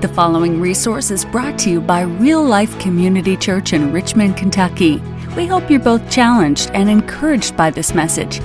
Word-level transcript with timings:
The 0.00 0.08
following 0.08 0.62
resource 0.62 1.10
is 1.10 1.26
brought 1.26 1.58
to 1.58 1.68
you 1.68 1.78
by 1.78 2.00
Real 2.00 2.42
Life 2.42 2.78
Community 2.78 3.36
Church 3.36 3.74
in 3.74 3.92
Richmond, 3.92 4.34
Kentucky. 4.34 4.96
We 5.36 5.46
hope 5.46 5.70
you're 5.70 5.78
both 5.78 6.10
challenged 6.10 6.70
and 6.72 6.88
encouraged 6.88 7.54
by 7.54 7.68
this 7.68 7.94
message. 7.94 8.40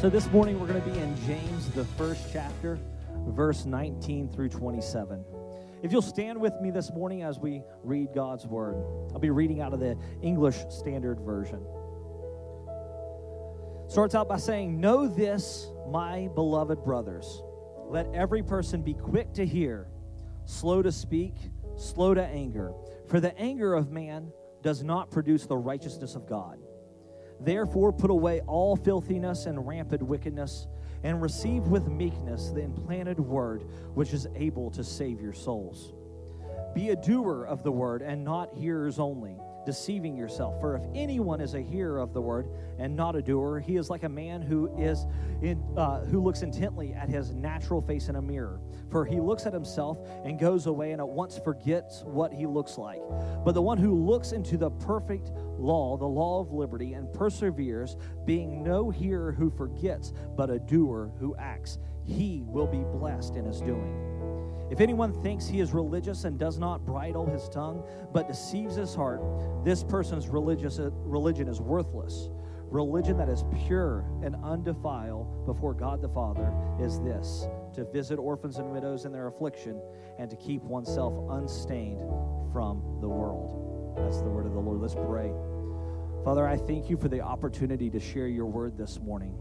So, 0.00 0.10
this 0.10 0.28
morning 0.32 0.58
we're 0.58 0.66
going 0.66 0.82
to 0.82 0.90
be 0.90 0.98
in 0.98 1.14
James, 1.24 1.70
the 1.70 1.84
first 1.84 2.32
chapter, 2.32 2.80
verse 3.28 3.64
19 3.64 4.28
through 4.30 4.48
27. 4.48 5.24
If 5.84 5.92
you'll 5.92 6.02
stand 6.02 6.40
with 6.40 6.54
me 6.60 6.72
this 6.72 6.90
morning 6.90 7.22
as 7.22 7.38
we 7.38 7.62
read 7.84 8.08
God's 8.12 8.44
word, 8.44 8.74
I'll 9.12 9.20
be 9.20 9.30
reading 9.30 9.60
out 9.60 9.72
of 9.72 9.78
the 9.78 9.96
English 10.20 10.56
Standard 10.68 11.20
Version. 11.20 11.64
Starts 13.86 14.16
out 14.16 14.28
by 14.28 14.38
saying, 14.38 14.80
Know 14.80 15.06
this, 15.06 15.68
my 15.88 16.28
beloved 16.34 16.82
brothers. 16.82 17.40
Let 17.92 18.06
every 18.14 18.42
person 18.42 18.80
be 18.80 18.94
quick 18.94 19.34
to 19.34 19.44
hear, 19.44 19.86
slow 20.46 20.80
to 20.80 20.90
speak, 20.90 21.34
slow 21.76 22.14
to 22.14 22.24
anger. 22.24 22.72
For 23.06 23.20
the 23.20 23.36
anger 23.38 23.74
of 23.74 23.90
man 23.90 24.32
does 24.62 24.82
not 24.82 25.10
produce 25.10 25.44
the 25.44 25.58
righteousness 25.58 26.14
of 26.14 26.26
God. 26.26 26.58
Therefore, 27.38 27.92
put 27.92 28.10
away 28.10 28.40
all 28.46 28.76
filthiness 28.76 29.44
and 29.44 29.68
rampant 29.68 30.02
wickedness, 30.02 30.68
and 31.02 31.20
receive 31.20 31.64
with 31.64 31.86
meekness 31.86 32.48
the 32.48 32.62
implanted 32.62 33.20
word, 33.20 33.66
which 33.92 34.14
is 34.14 34.26
able 34.36 34.70
to 34.70 34.82
save 34.82 35.20
your 35.20 35.34
souls. 35.34 35.92
Be 36.74 36.90
a 36.90 36.96
doer 36.96 37.44
of 37.44 37.62
the 37.62 37.72
word, 37.72 38.00
and 38.00 38.24
not 38.24 38.54
hearers 38.54 38.98
only 38.98 39.36
deceiving 39.64 40.16
yourself. 40.16 40.60
For 40.60 40.76
if 40.76 40.82
anyone 40.94 41.40
is 41.40 41.54
a 41.54 41.60
hearer 41.60 41.98
of 41.98 42.12
the 42.12 42.20
word 42.20 42.48
and 42.78 42.94
not 42.94 43.16
a 43.16 43.22
doer, 43.22 43.60
he 43.60 43.76
is 43.76 43.90
like 43.90 44.02
a 44.02 44.08
man 44.08 44.42
who 44.42 44.74
is 44.78 45.06
in, 45.40 45.62
uh, 45.76 46.04
who 46.04 46.22
looks 46.22 46.42
intently 46.42 46.92
at 46.94 47.08
his 47.08 47.32
natural 47.32 47.80
face 47.80 48.08
in 48.08 48.16
a 48.16 48.22
mirror. 48.22 48.60
For 48.90 49.04
he 49.04 49.20
looks 49.20 49.46
at 49.46 49.52
himself 49.52 49.98
and 50.24 50.38
goes 50.38 50.66
away 50.66 50.92
and 50.92 51.00
at 51.00 51.08
once 51.08 51.38
forgets 51.38 52.02
what 52.04 52.32
he 52.32 52.46
looks 52.46 52.78
like. 52.78 53.00
But 53.44 53.52
the 53.52 53.62
one 53.62 53.78
who 53.78 53.94
looks 53.94 54.32
into 54.32 54.56
the 54.56 54.70
perfect 54.70 55.30
law, 55.58 55.96
the 55.96 56.06
law 56.06 56.40
of 56.40 56.52
liberty, 56.52 56.94
and 56.94 57.12
perseveres, 57.12 57.96
being 58.24 58.62
no 58.62 58.90
hearer 58.90 59.32
who 59.32 59.50
forgets, 59.50 60.12
but 60.36 60.50
a 60.50 60.58
doer 60.58 61.10
who 61.18 61.34
acts, 61.36 61.78
he 62.04 62.42
will 62.46 62.66
be 62.66 62.84
blessed 62.98 63.36
in 63.36 63.44
his 63.44 63.60
doing. 63.60 64.31
If 64.72 64.80
anyone 64.80 65.12
thinks 65.22 65.46
he 65.46 65.60
is 65.60 65.74
religious 65.74 66.24
and 66.24 66.38
does 66.38 66.58
not 66.58 66.86
bridle 66.86 67.26
his 67.26 67.46
tongue, 67.50 67.84
but 68.10 68.26
deceives 68.26 68.74
his 68.74 68.94
heart, 68.94 69.20
this 69.66 69.84
person's 69.84 70.28
religious 70.28 70.78
uh, 70.78 70.88
religion 71.04 71.46
is 71.46 71.60
worthless. 71.60 72.30
Religion 72.70 73.18
that 73.18 73.28
is 73.28 73.44
pure 73.66 74.06
and 74.24 74.34
undefiled 74.42 75.44
before 75.44 75.74
God 75.74 76.00
the 76.00 76.08
Father 76.08 76.54
is 76.80 76.98
this 77.00 77.46
to 77.74 77.84
visit 77.84 78.18
orphans 78.18 78.56
and 78.56 78.72
widows 78.72 79.04
in 79.04 79.12
their 79.12 79.26
affliction 79.26 79.78
and 80.18 80.30
to 80.30 80.36
keep 80.36 80.62
oneself 80.62 81.12
unstained 81.32 82.08
from 82.50 82.96
the 83.02 83.08
world. 83.08 83.94
That's 83.98 84.22
the 84.22 84.30
word 84.30 84.46
of 84.46 84.54
the 84.54 84.58
Lord. 84.58 84.80
Let's 84.80 84.94
pray. 84.94 85.34
Father, 86.24 86.48
I 86.48 86.56
thank 86.56 86.88
you 86.88 86.96
for 86.96 87.08
the 87.08 87.20
opportunity 87.20 87.90
to 87.90 88.00
share 88.00 88.26
your 88.26 88.46
word 88.46 88.78
this 88.78 88.98
morning. 89.00 89.36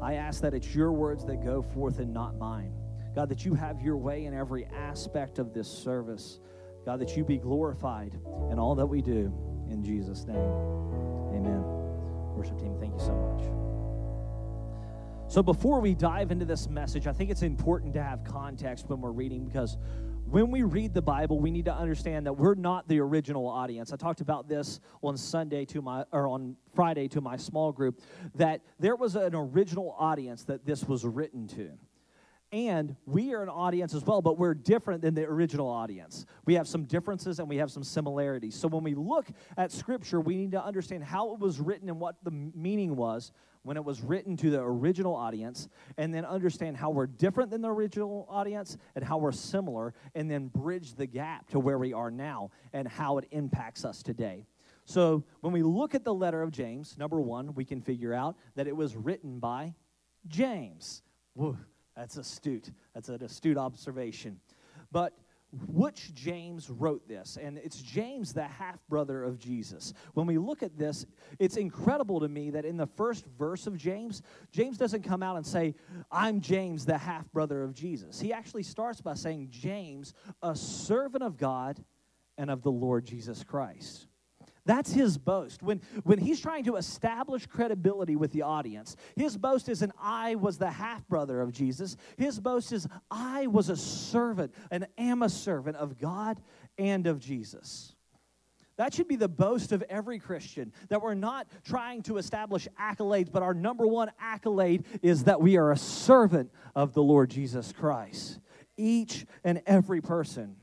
I 0.00 0.14
ask 0.14 0.40
that 0.42 0.54
it's 0.54 0.72
your 0.76 0.92
words 0.92 1.24
that 1.24 1.44
go 1.44 1.60
forth 1.60 1.98
and 1.98 2.14
not 2.14 2.38
mine. 2.38 2.72
God, 3.14 3.28
that 3.28 3.44
you 3.44 3.54
have 3.54 3.80
your 3.80 3.96
way 3.96 4.24
in 4.24 4.34
every 4.34 4.66
aspect 4.66 5.38
of 5.38 5.54
this 5.54 5.68
service. 5.68 6.40
God, 6.84 7.00
that 7.00 7.16
you 7.16 7.24
be 7.24 7.38
glorified 7.38 8.18
in 8.50 8.58
all 8.58 8.74
that 8.74 8.86
we 8.86 9.00
do. 9.00 9.32
In 9.70 9.82
Jesus' 9.82 10.26
name, 10.26 10.36
amen. 10.36 11.62
Worship 12.36 12.58
team, 12.58 12.76
thank 12.78 12.92
you 12.92 13.00
so 13.00 13.14
much. 13.14 13.64
So, 15.32 15.42
before 15.42 15.80
we 15.80 15.94
dive 15.94 16.30
into 16.30 16.44
this 16.44 16.68
message, 16.68 17.06
I 17.06 17.12
think 17.12 17.30
it's 17.30 17.42
important 17.42 17.94
to 17.94 18.02
have 18.02 18.22
context 18.24 18.88
when 18.88 19.00
we're 19.00 19.12
reading 19.12 19.44
because 19.44 19.78
when 20.26 20.50
we 20.50 20.62
read 20.62 20.92
the 20.92 21.02
Bible, 21.02 21.38
we 21.38 21.50
need 21.50 21.64
to 21.66 21.74
understand 21.74 22.26
that 22.26 22.32
we're 22.32 22.54
not 22.54 22.88
the 22.88 22.98
original 23.00 23.46
audience. 23.46 23.92
I 23.92 23.96
talked 23.96 24.20
about 24.20 24.48
this 24.48 24.80
on 25.02 25.16
Sunday 25.16 25.64
to 25.66 25.80
my 25.80 26.04
or 26.12 26.28
on 26.28 26.56
Friday 26.74 27.08
to 27.08 27.20
my 27.20 27.36
small 27.36 27.72
group 27.72 28.00
that 28.34 28.60
there 28.78 28.96
was 28.96 29.16
an 29.16 29.34
original 29.34 29.94
audience 29.98 30.44
that 30.44 30.66
this 30.66 30.84
was 30.84 31.04
written 31.04 31.46
to. 31.48 31.70
And 32.54 32.94
we 33.04 33.34
are 33.34 33.42
an 33.42 33.48
audience 33.48 33.94
as 33.94 34.04
well, 34.04 34.22
but 34.22 34.38
we're 34.38 34.54
different 34.54 35.02
than 35.02 35.12
the 35.12 35.24
original 35.24 35.68
audience. 35.68 36.24
We 36.44 36.54
have 36.54 36.68
some 36.68 36.84
differences 36.84 37.40
and 37.40 37.48
we 37.48 37.56
have 37.56 37.68
some 37.68 37.82
similarities. 37.82 38.54
So 38.54 38.68
when 38.68 38.84
we 38.84 38.94
look 38.94 39.26
at 39.56 39.72
Scripture, 39.72 40.20
we 40.20 40.36
need 40.36 40.52
to 40.52 40.64
understand 40.64 41.02
how 41.02 41.34
it 41.34 41.40
was 41.40 41.58
written 41.58 41.88
and 41.88 41.98
what 41.98 42.14
the 42.22 42.30
meaning 42.30 42.94
was 42.94 43.32
when 43.64 43.76
it 43.76 43.84
was 43.84 44.02
written 44.02 44.36
to 44.36 44.50
the 44.50 44.60
original 44.60 45.16
audience, 45.16 45.68
and 45.98 46.14
then 46.14 46.24
understand 46.24 46.76
how 46.76 46.90
we're 46.90 47.08
different 47.08 47.50
than 47.50 47.60
the 47.60 47.68
original 47.68 48.24
audience 48.28 48.76
and 48.94 49.02
how 49.02 49.18
we're 49.18 49.32
similar, 49.32 49.92
and 50.14 50.30
then 50.30 50.46
bridge 50.46 50.94
the 50.94 51.06
gap 51.06 51.48
to 51.48 51.58
where 51.58 51.78
we 51.78 51.92
are 51.92 52.10
now 52.10 52.52
and 52.72 52.86
how 52.86 53.18
it 53.18 53.24
impacts 53.32 53.84
us 53.84 54.00
today. 54.00 54.46
So 54.84 55.24
when 55.40 55.52
we 55.52 55.64
look 55.64 55.96
at 55.96 56.04
the 56.04 56.14
letter 56.14 56.40
of 56.40 56.52
James, 56.52 56.96
number 56.98 57.20
one, 57.20 57.52
we 57.54 57.64
can 57.64 57.80
figure 57.80 58.14
out 58.14 58.36
that 58.54 58.68
it 58.68 58.76
was 58.76 58.94
written 58.94 59.40
by 59.40 59.74
James. 60.28 61.02
That's 61.96 62.16
astute. 62.16 62.70
That's 62.94 63.08
an 63.08 63.22
astute 63.22 63.56
observation. 63.56 64.40
But 64.90 65.12
which 65.68 66.12
James 66.14 66.68
wrote 66.68 67.06
this, 67.06 67.38
and 67.40 67.58
it's 67.58 67.80
James, 67.80 68.32
the 68.32 68.44
half 68.44 68.78
brother 68.88 69.22
of 69.22 69.38
Jesus. 69.38 69.92
When 70.14 70.26
we 70.26 70.38
look 70.38 70.62
at 70.62 70.76
this, 70.76 71.06
it's 71.38 71.56
incredible 71.56 72.20
to 72.20 72.28
me 72.28 72.50
that 72.50 72.64
in 72.64 72.76
the 72.76 72.86
first 72.86 73.24
verse 73.38 73.66
of 73.66 73.76
James, 73.76 74.22
James 74.50 74.76
doesn't 74.76 75.02
come 75.02 75.22
out 75.22 75.36
and 75.36 75.46
say, 75.46 75.74
I'm 76.10 76.40
James, 76.40 76.84
the 76.84 76.98
half 76.98 77.30
brother 77.32 77.62
of 77.62 77.72
Jesus. 77.72 78.20
He 78.20 78.32
actually 78.32 78.64
starts 78.64 79.00
by 79.00 79.14
saying, 79.14 79.48
James, 79.50 80.14
a 80.42 80.56
servant 80.56 81.22
of 81.22 81.36
God 81.36 81.82
and 82.36 82.50
of 82.50 82.62
the 82.62 82.72
Lord 82.72 83.04
Jesus 83.04 83.44
Christ. 83.44 84.08
That's 84.66 84.92
his 84.92 85.18
boast. 85.18 85.62
When, 85.62 85.82
when 86.04 86.18
he's 86.18 86.40
trying 86.40 86.64
to 86.64 86.76
establish 86.76 87.46
credibility 87.46 88.16
with 88.16 88.32
the 88.32 88.42
audience, 88.42 88.96
his 89.14 89.36
boast 89.36 89.68
isn't, 89.68 89.92
I 90.00 90.36
was 90.36 90.56
the 90.56 90.70
half 90.70 91.06
brother 91.06 91.40
of 91.40 91.52
Jesus. 91.52 91.96
His 92.16 92.40
boast 92.40 92.72
is, 92.72 92.88
I 93.10 93.46
was 93.46 93.68
a 93.68 93.76
servant 93.76 94.54
and 94.70 94.86
am 94.96 95.22
a 95.22 95.28
servant 95.28 95.76
of 95.76 95.98
God 95.98 96.40
and 96.78 97.06
of 97.06 97.20
Jesus. 97.20 97.94
That 98.76 98.92
should 98.92 99.06
be 99.06 99.16
the 99.16 99.28
boast 99.28 99.70
of 99.70 99.82
every 99.82 100.18
Christian 100.18 100.72
that 100.88 101.00
we're 101.00 101.14
not 101.14 101.46
trying 101.64 102.02
to 102.04 102.16
establish 102.16 102.66
accolades, 102.80 103.30
but 103.30 103.42
our 103.42 103.54
number 103.54 103.86
one 103.86 104.10
accolade 104.18 104.84
is 105.02 105.24
that 105.24 105.40
we 105.40 105.56
are 105.58 105.70
a 105.70 105.76
servant 105.76 106.50
of 106.74 106.92
the 106.92 107.02
Lord 107.02 107.30
Jesus 107.30 107.72
Christ. 107.72 108.40
Each 108.76 109.26
and 109.44 109.62
every 109.66 110.00
person. 110.00 110.56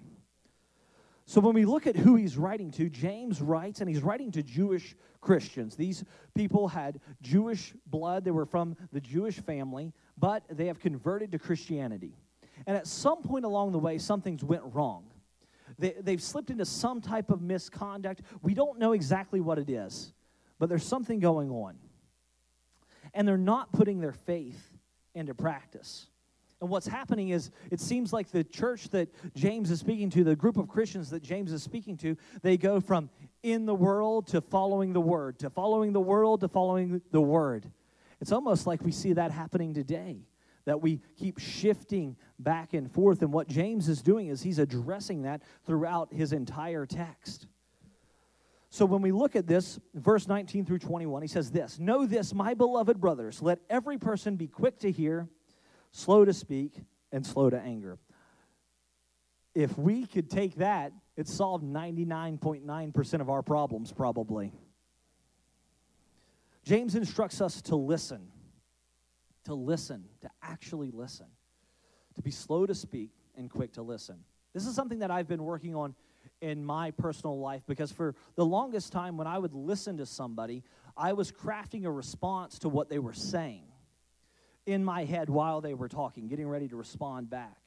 So 1.25 1.39
when 1.39 1.53
we 1.53 1.65
look 1.65 1.87
at 1.87 1.95
who 1.95 2.15
he's 2.15 2.37
writing 2.37 2.71
to, 2.71 2.89
James 2.89 3.41
writes, 3.41 3.79
and 3.79 3.89
he's 3.89 4.01
writing 4.01 4.31
to 4.31 4.43
Jewish 4.43 4.95
Christians. 5.21 5.75
These 5.75 6.03
people 6.35 6.67
had 6.67 6.99
Jewish 7.21 7.73
blood, 7.85 8.25
they 8.25 8.31
were 8.31 8.45
from 8.45 8.75
the 8.91 8.99
Jewish 8.99 9.39
family, 9.39 9.93
but 10.17 10.43
they 10.49 10.65
have 10.65 10.79
converted 10.79 11.31
to 11.31 11.39
Christianity. 11.39 12.15
And 12.67 12.75
at 12.75 12.87
some 12.87 13.21
point 13.21 13.45
along 13.45 13.71
the 13.71 13.79
way, 13.79 13.97
something's 13.97 14.43
went 14.43 14.63
wrong. 14.73 15.05
They, 15.79 15.95
they've 15.99 16.21
slipped 16.21 16.49
into 16.49 16.65
some 16.65 17.01
type 17.01 17.29
of 17.29 17.41
misconduct. 17.41 18.21
We 18.41 18.53
don't 18.53 18.77
know 18.77 18.91
exactly 18.91 19.39
what 19.39 19.57
it 19.57 19.69
is, 19.69 20.13
but 20.59 20.69
there's 20.69 20.85
something 20.85 21.19
going 21.19 21.49
on. 21.49 21.77
And 23.13 23.27
they're 23.27 23.37
not 23.37 23.71
putting 23.71 23.99
their 23.99 24.11
faith 24.11 24.61
into 25.13 25.33
practice. 25.33 26.07
And 26.61 26.69
what's 26.69 26.87
happening 26.87 27.29
is 27.29 27.49
it 27.71 27.79
seems 27.81 28.13
like 28.13 28.29
the 28.29 28.43
church 28.43 28.89
that 28.89 29.09
James 29.33 29.71
is 29.71 29.79
speaking 29.79 30.11
to, 30.11 30.23
the 30.23 30.35
group 30.35 30.57
of 30.57 30.67
Christians 30.67 31.09
that 31.09 31.23
James 31.23 31.51
is 31.51 31.63
speaking 31.63 31.97
to, 31.97 32.15
they 32.43 32.55
go 32.55 32.79
from 32.79 33.09
in 33.41 33.65
the 33.65 33.73
world 33.73 34.27
to 34.27 34.41
following 34.41 34.93
the 34.93 35.01
word, 35.01 35.39
to 35.39 35.49
following 35.49 35.91
the 35.91 35.99
world 35.99 36.41
to 36.41 36.47
following 36.47 37.01
the 37.11 37.21
word. 37.21 37.71
It's 38.21 38.31
almost 38.31 38.67
like 38.67 38.83
we 38.83 38.91
see 38.91 39.13
that 39.13 39.31
happening 39.31 39.73
today, 39.73 40.19
that 40.65 40.79
we 40.79 41.01
keep 41.17 41.39
shifting 41.39 42.15
back 42.37 42.73
and 42.73 42.91
forth. 42.91 43.23
And 43.23 43.33
what 43.33 43.47
James 43.47 43.89
is 43.89 44.03
doing 44.03 44.27
is 44.27 44.43
he's 44.43 44.59
addressing 44.59 45.23
that 45.23 45.41
throughout 45.65 46.13
his 46.13 46.31
entire 46.31 46.85
text. 46.85 47.47
So 48.69 48.85
when 48.85 49.01
we 49.01 49.11
look 49.11 49.35
at 49.35 49.47
this, 49.47 49.79
verse 49.95 50.27
19 50.27 50.65
through 50.65 50.79
21, 50.79 51.23
he 51.23 51.27
says 51.27 51.49
this 51.49 51.79
Know 51.79 52.05
this, 52.05 52.35
my 52.35 52.53
beloved 52.53 53.01
brothers, 53.01 53.41
let 53.41 53.57
every 53.67 53.97
person 53.97 54.35
be 54.35 54.47
quick 54.47 54.77
to 54.79 54.91
hear 54.91 55.27
slow 55.91 56.25
to 56.25 56.33
speak, 56.33 56.73
and 57.11 57.25
slow 57.25 57.49
to 57.49 57.59
anger. 57.59 57.97
If 59.53 59.77
we 59.77 60.05
could 60.05 60.29
take 60.29 60.55
that, 60.55 60.93
it 61.17 61.27
solved 61.27 61.63
99.9% 61.63 63.21
of 63.21 63.29
our 63.29 63.41
problems, 63.41 63.91
probably. 63.91 64.53
James 66.63 66.95
instructs 66.95 67.41
us 67.41 67.61
to 67.63 67.75
listen, 67.75 68.27
to 69.45 69.53
listen, 69.53 70.05
to 70.21 70.29
actually 70.41 70.91
listen, 70.91 71.25
to 72.15 72.21
be 72.21 72.31
slow 72.31 72.65
to 72.65 72.75
speak 72.75 73.09
and 73.35 73.49
quick 73.49 73.73
to 73.73 73.81
listen. 73.81 74.17
This 74.53 74.65
is 74.65 74.75
something 74.75 74.99
that 74.99 75.11
I've 75.11 75.27
been 75.27 75.43
working 75.43 75.75
on 75.75 75.95
in 76.41 76.63
my 76.63 76.91
personal 76.91 77.39
life 77.39 77.63
because 77.67 77.91
for 77.91 78.15
the 78.35 78.45
longest 78.45 78.91
time, 78.91 79.17
when 79.17 79.27
I 79.27 79.37
would 79.37 79.53
listen 79.53 79.97
to 79.97 80.05
somebody, 80.05 80.63
I 80.95 81.13
was 81.13 81.31
crafting 81.31 81.85
a 81.85 81.91
response 81.91 82.59
to 82.59 82.69
what 82.69 82.89
they 82.89 82.99
were 82.99 83.13
saying. 83.13 83.63
In 84.65 84.83
my 84.83 85.03
head 85.05 85.29
while 85.29 85.61
they 85.61 85.73
were 85.73 85.89
talking, 85.89 86.27
getting 86.27 86.47
ready 86.47 86.67
to 86.67 86.75
respond 86.75 87.29
back. 87.29 87.57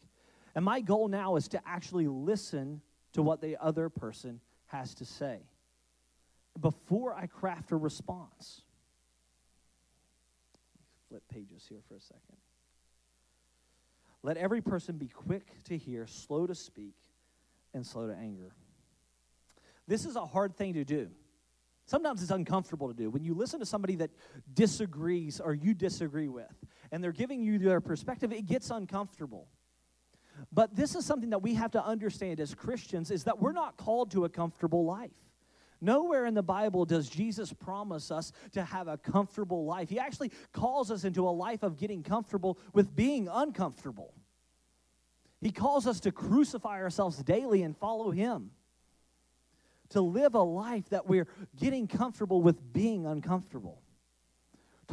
And 0.55 0.65
my 0.65 0.81
goal 0.81 1.09
now 1.09 1.37
is 1.37 1.49
to 1.49 1.61
actually 1.67 2.07
listen 2.07 2.81
to 3.15 3.23
what 3.23 3.41
the 3.41 3.57
other 3.61 3.89
person 3.89 4.41
has 4.67 4.95
to 4.97 5.05
say 5.05 5.39
before 6.61 7.15
I 7.15 7.27
craft 7.27 7.73
a 7.73 7.77
response. 7.77 8.63
Flip 11.09 11.23
pages 11.29 11.65
here 11.69 11.81
for 11.89 11.97
a 11.97 12.01
second. 12.01 12.37
Let 14.23 14.37
every 14.37 14.63
person 14.63 14.97
be 14.97 15.09
quick 15.09 15.63
to 15.65 15.77
hear, 15.77 16.07
slow 16.07 16.47
to 16.47 16.55
speak, 16.55 16.97
and 17.75 17.85
slow 17.85 18.07
to 18.07 18.15
anger. 18.15 18.55
This 19.87 20.07
is 20.07 20.17
a 20.17 20.25
hard 20.25 20.57
thing 20.57 20.75
to 20.75 20.85
do. 20.85 21.11
Sometimes 21.87 22.23
it's 22.23 22.31
uncomfortable 22.31 22.89
to 22.89 22.95
do. 22.95 23.11
When 23.11 23.23
you 23.23 23.35
listen 23.35 23.61
to 23.61 23.67
somebody 23.67 23.97
that 23.97 24.11
disagrees 24.55 25.41
or 25.41 25.53
you 25.53 25.75
disagree 25.75 26.29
with, 26.29 26.47
and 26.95 27.03
they're 27.03 27.11
giving 27.11 27.43
you 27.43 27.59
their 27.59 27.81
perspective, 27.81 28.33
it 28.33 28.47
gets 28.47 28.71
uncomfortable. 28.71 29.49
But 30.53 30.77
this 30.77 30.95
is 30.95 31.05
something 31.05 31.31
that 31.31 31.41
we 31.43 31.55
have 31.55 31.73
to 31.73 31.85
understand 31.85 32.39
as 32.39 32.55
Christians 32.55 33.11
is 33.11 33.25
that 33.25 33.41
we're 33.41 33.51
not 33.51 33.77
called 33.77 34.13
to 34.13 34.25
a 34.27 34.29
comfortable 34.29 34.85
life. 34.85 35.11
Nowhere 35.81 36.25
in 36.25 36.35
the 36.35 36.43
Bible 36.43 36.85
does 36.85 37.09
Jesus 37.09 37.53
promise 37.53 38.13
us 38.13 38.31
to 38.53 38.63
have 38.63 38.87
a 38.87 38.97
comfortable 38.97 39.65
life. 39.65 39.91
He 39.91 39.99
actually 39.99 40.31
calls 40.53 40.93
us 40.93 41.03
into 41.03 41.29
a 41.29 41.31
life 41.31 41.65
of 41.65 41.77
getting 41.77 42.05
comfortable 42.05 42.61
with 42.73 42.95
being 42.95 43.27
uncomfortable. 43.29 44.15
He 45.41 45.51
calls 45.51 45.89
us 45.89 45.99
to 45.99 46.13
crucify 46.13 46.81
ourselves 46.81 47.17
daily 47.25 47.65
and 47.65 47.77
follow 47.77 48.13
Him 48.13 48.53
to 49.89 50.01
live 50.01 50.37
a 50.37 50.43
life 50.43 50.89
that 50.91 51.09
we're 51.09 51.27
getting 51.57 51.89
comfortable 51.89 52.41
with 52.41 52.73
being 52.73 53.05
uncomfortable. 53.05 53.84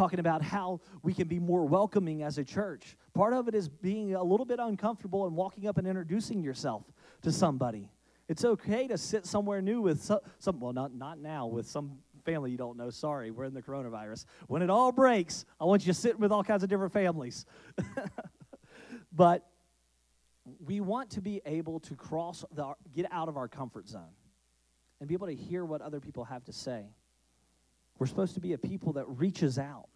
Talking 0.02 0.20
about 0.20 0.42
how 0.42 0.82
we 1.04 1.14
can 1.14 1.28
be 1.28 1.38
more 1.38 1.64
welcoming 1.64 2.24
as 2.24 2.40
a 2.40 2.44
church. 2.44 2.98
Part 3.14 3.34
of 3.34 3.48
it 3.48 3.54
is 3.54 3.70
being 3.70 4.16
a 4.16 4.24
little 4.24 4.48
bit 4.48 4.58
uncomfortable 4.60 5.28
and 5.28 5.36
walking 5.36 5.68
up 5.68 5.78
and 5.78 5.86
introducing 5.86 6.42
yourself 6.42 6.92
to 7.22 7.32
somebody. 7.32 7.88
It's 8.28 8.44
okay 8.44 8.88
to 8.88 8.98
sit 8.98 9.28
somewhere 9.28 9.62
new 9.62 9.80
with 9.80 10.02
some, 10.02 10.22
some 10.40 10.60
well, 10.60 10.74
not, 10.74 10.92
not 10.96 11.20
now, 11.20 11.46
with 11.46 11.68
some 11.68 12.00
family 12.26 12.50
you 12.50 12.58
don't 12.58 12.78
know. 12.78 12.90
Sorry, 12.90 13.30
we're 13.30 13.44
in 13.44 13.54
the 13.54 13.62
coronavirus. 13.62 14.26
When 14.48 14.64
it 14.64 14.72
all 14.72 14.92
breaks, 14.92 15.46
I 15.60 15.66
want 15.66 15.86
you 15.86 15.94
to 15.94 16.00
sit 16.00 16.18
with 16.18 16.32
all 16.32 16.44
kinds 16.44 16.64
of 16.64 16.70
different 16.70 16.94
families. 16.94 17.46
but 19.14 19.46
we 20.66 20.82
want 20.82 21.12
to 21.12 21.22
be 21.22 21.44
able 21.46 21.80
to 21.82 21.96
cross 21.96 22.44
the 22.56 22.74
get 22.96 23.06
out 23.12 23.30
of 23.30 23.38
our 23.38 23.48
comfort 23.48 23.88
zone 23.88 24.16
and 25.00 25.08
be 25.08 25.14
able 25.14 25.28
to 25.28 25.36
hear 25.36 25.64
what 25.64 25.84
other 25.84 26.00
people 26.00 26.24
have 26.24 26.44
to 26.46 26.54
say. 26.54 26.88
We're 28.02 28.08
supposed 28.08 28.34
to 28.34 28.40
be 28.40 28.54
a 28.54 28.58
people 28.58 28.94
that 28.94 29.06
reaches 29.08 29.60
out. 29.60 29.91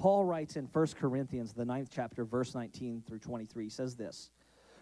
Paul 0.00 0.24
writes 0.24 0.56
in 0.56 0.64
1 0.64 0.86
Corinthians, 0.98 1.52
the 1.52 1.66
ninth 1.66 1.90
chapter, 1.92 2.24
verse 2.24 2.54
19 2.54 3.02
through 3.06 3.18
23, 3.18 3.68
says 3.68 3.96
this 3.96 4.30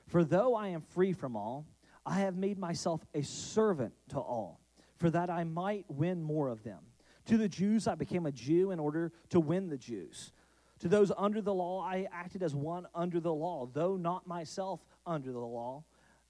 For 0.06 0.22
though 0.22 0.54
I 0.54 0.68
am 0.68 0.80
free 0.80 1.12
from 1.12 1.34
all, 1.34 1.66
I 2.06 2.20
have 2.20 2.36
made 2.36 2.56
myself 2.56 3.04
a 3.14 3.22
servant 3.22 3.94
to 4.10 4.18
all, 4.20 4.60
for 4.96 5.10
that 5.10 5.28
I 5.28 5.42
might 5.42 5.86
win 5.88 6.22
more 6.22 6.46
of 6.46 6.62
them. 6.62 6.78
To 7.26 7.36
the 7.36 7.48
Jews, 7.48 7.88
I 7.88 7.96
became 7.96 8.26
a 8.26 8.32
Jew 8.32 8.70
in 8.70 8.78
order 8.78 9.10
to 9.30 9.40
win 9.40 9.68
the 9.68 9.76
Jews. 9.76 10.30
To 10.78 10.88
those 10.88 11.10
under 11.18 11.42
the 11.42 11.52
law, 11.52 11.82
I 11.82 12.06
acted 12.12 12.44
as 12.44 12.54
one 12.54 12.86
under 12.94 13.18
the 13.18 13.34
law, 13.34 13.66
though 13.66 13.96
not 13.96 14.28
myself 14.28 14.78
under 15.04 15.32
the 15.32 15.38
law, 15.38 15.82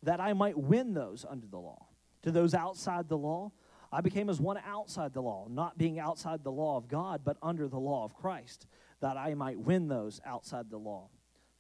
that 0.02 0.18
I 0.18 0.32
might 0.32 0.56
win 0.56 0.94
those 0.94 1.26
under 1.28 1.46
the 1.46 1.58
law. 1.58 1.88
To 2.22 2.30
those 2.30 2.54
outside 2.54 3.10
the 3.10 3.18
law, 3.18 3.52
I 3.90 4.00
became 4.02 4.28
as 4.28 4.40
one 4.40 4.58
outside 4.66 5.14
the 5.14 5.22
law, 5.22 5.46
not 5.48 5.78
being 5.78 5.98
outside 5.98 6.44
the 6.44 6.52
law 6.52 6.76
of 6.76 6.88
God, 6.88 7.22
but 7.24 7.38
under 7.42 7.68
the 7.68 7.78
law 7.78 8.04
of 8.04 8.14
Christ, 8.14 8.66
that 9.00 9.16
I 9.16 9.34
might 9.34 9.58
win 9.58 9.88
those 9.88 10.20
outside 10.26 10.68
the 10.70 10.78
law. 10.78 11.08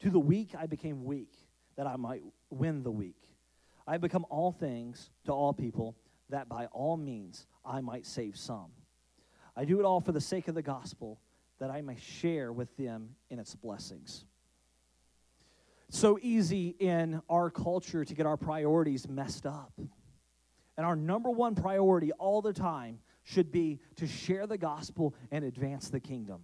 To 0.00 0.10
the 0.10 0.18
weak, 0.20 0.50
I 0.56 0.66
became 0.66 1.04
weak, 1.04 1.32
that 1.76 1.86
I 1.86 1.96
might 1.96 2.22
win 2.50 2.82
the 2.82 2.90
weak. 2.90 3.16
I 3.86 3.92
have 3.92 4.00
become 4.02 4.26
all 4.28 4.52
things 4.52 5.10
to 5.24 5.32
all 5.32 5.54
people, 5.54 5.96
that 6.28 6.48
by 6.48 6.66
all 6.66 6.96
means 6.98 7.46
I 7.64 7.80
might 7.80 8.04
save 8.04 8.36
some. 8.36 8.72
I 9.56 9.64
do 9.64 9.80
it 9.80 9.84
all 9.84 10.00
for 10.00 10.12
the 10.12 10.20
sake 10.20 10.48
of 10.48 10.54
the 10.54 10.62
gospel, 10.62 11.20
that 11.58 11.70
I 11.70 11.80
may 11.80 11.96
share 11.96 12.52
with 12.52 12.76
them 12.76 13.16
in 13.30 13.38
its 13.38 13.54
blessings. 13.54 14.24
so 15.90 16.18
easy 16.20 16.76
in 16.78 17.22
our 17.30 17.50
culture 17.50 18.04
to 18.04 18.14
get 18.14 18.26
our 18.26 18.36
priorities 18.36 19.08
messed 19.08 19.46
up. 19.46 19.72
And 20.78 20.86
our 20.86 20.96
number 20.96 21.28
one 21.28 21.56
priority 21.56 22.12
all 22.12 22.40
the 22.40 22.52
time 22.52 23.00
should 23.24 23.50
be 23.50 23.80
to 23.96 24.06
share 24.06 24.46
the 24.46 24.56
gospel 24.56 25.12
and 25.32 25.44
advance 25.44 25.90
the 25.90 25.98
kingdom. 25.98 26.38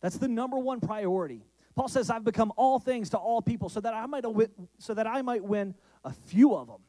That's 0.00 0.16
the 0.16 0.28
number 0.28 0.58
one 0.58 0.80
priority. 0.80 1.44
Paul 1.76 1.88
says, 1.88 2.08
I've 2.08 2.24
become 2.24 2.52
all 2.56 2.78
things 2.78 3.10
to 3.10 3.18
all 3.18 3.42
people 3.42 3.68
so 3.68 3.80
that 3.80 3.92
I 3.92 4.06
might, 4.06 4.24
so 4.78 4.94
that 4.94 5.06
I 5.06 5.20
might 5.20 5.44
win 5.44 5.74
a 6.04 6.12
few 6.12 6.56
of 6.56 6.68
them. 6.68 6.80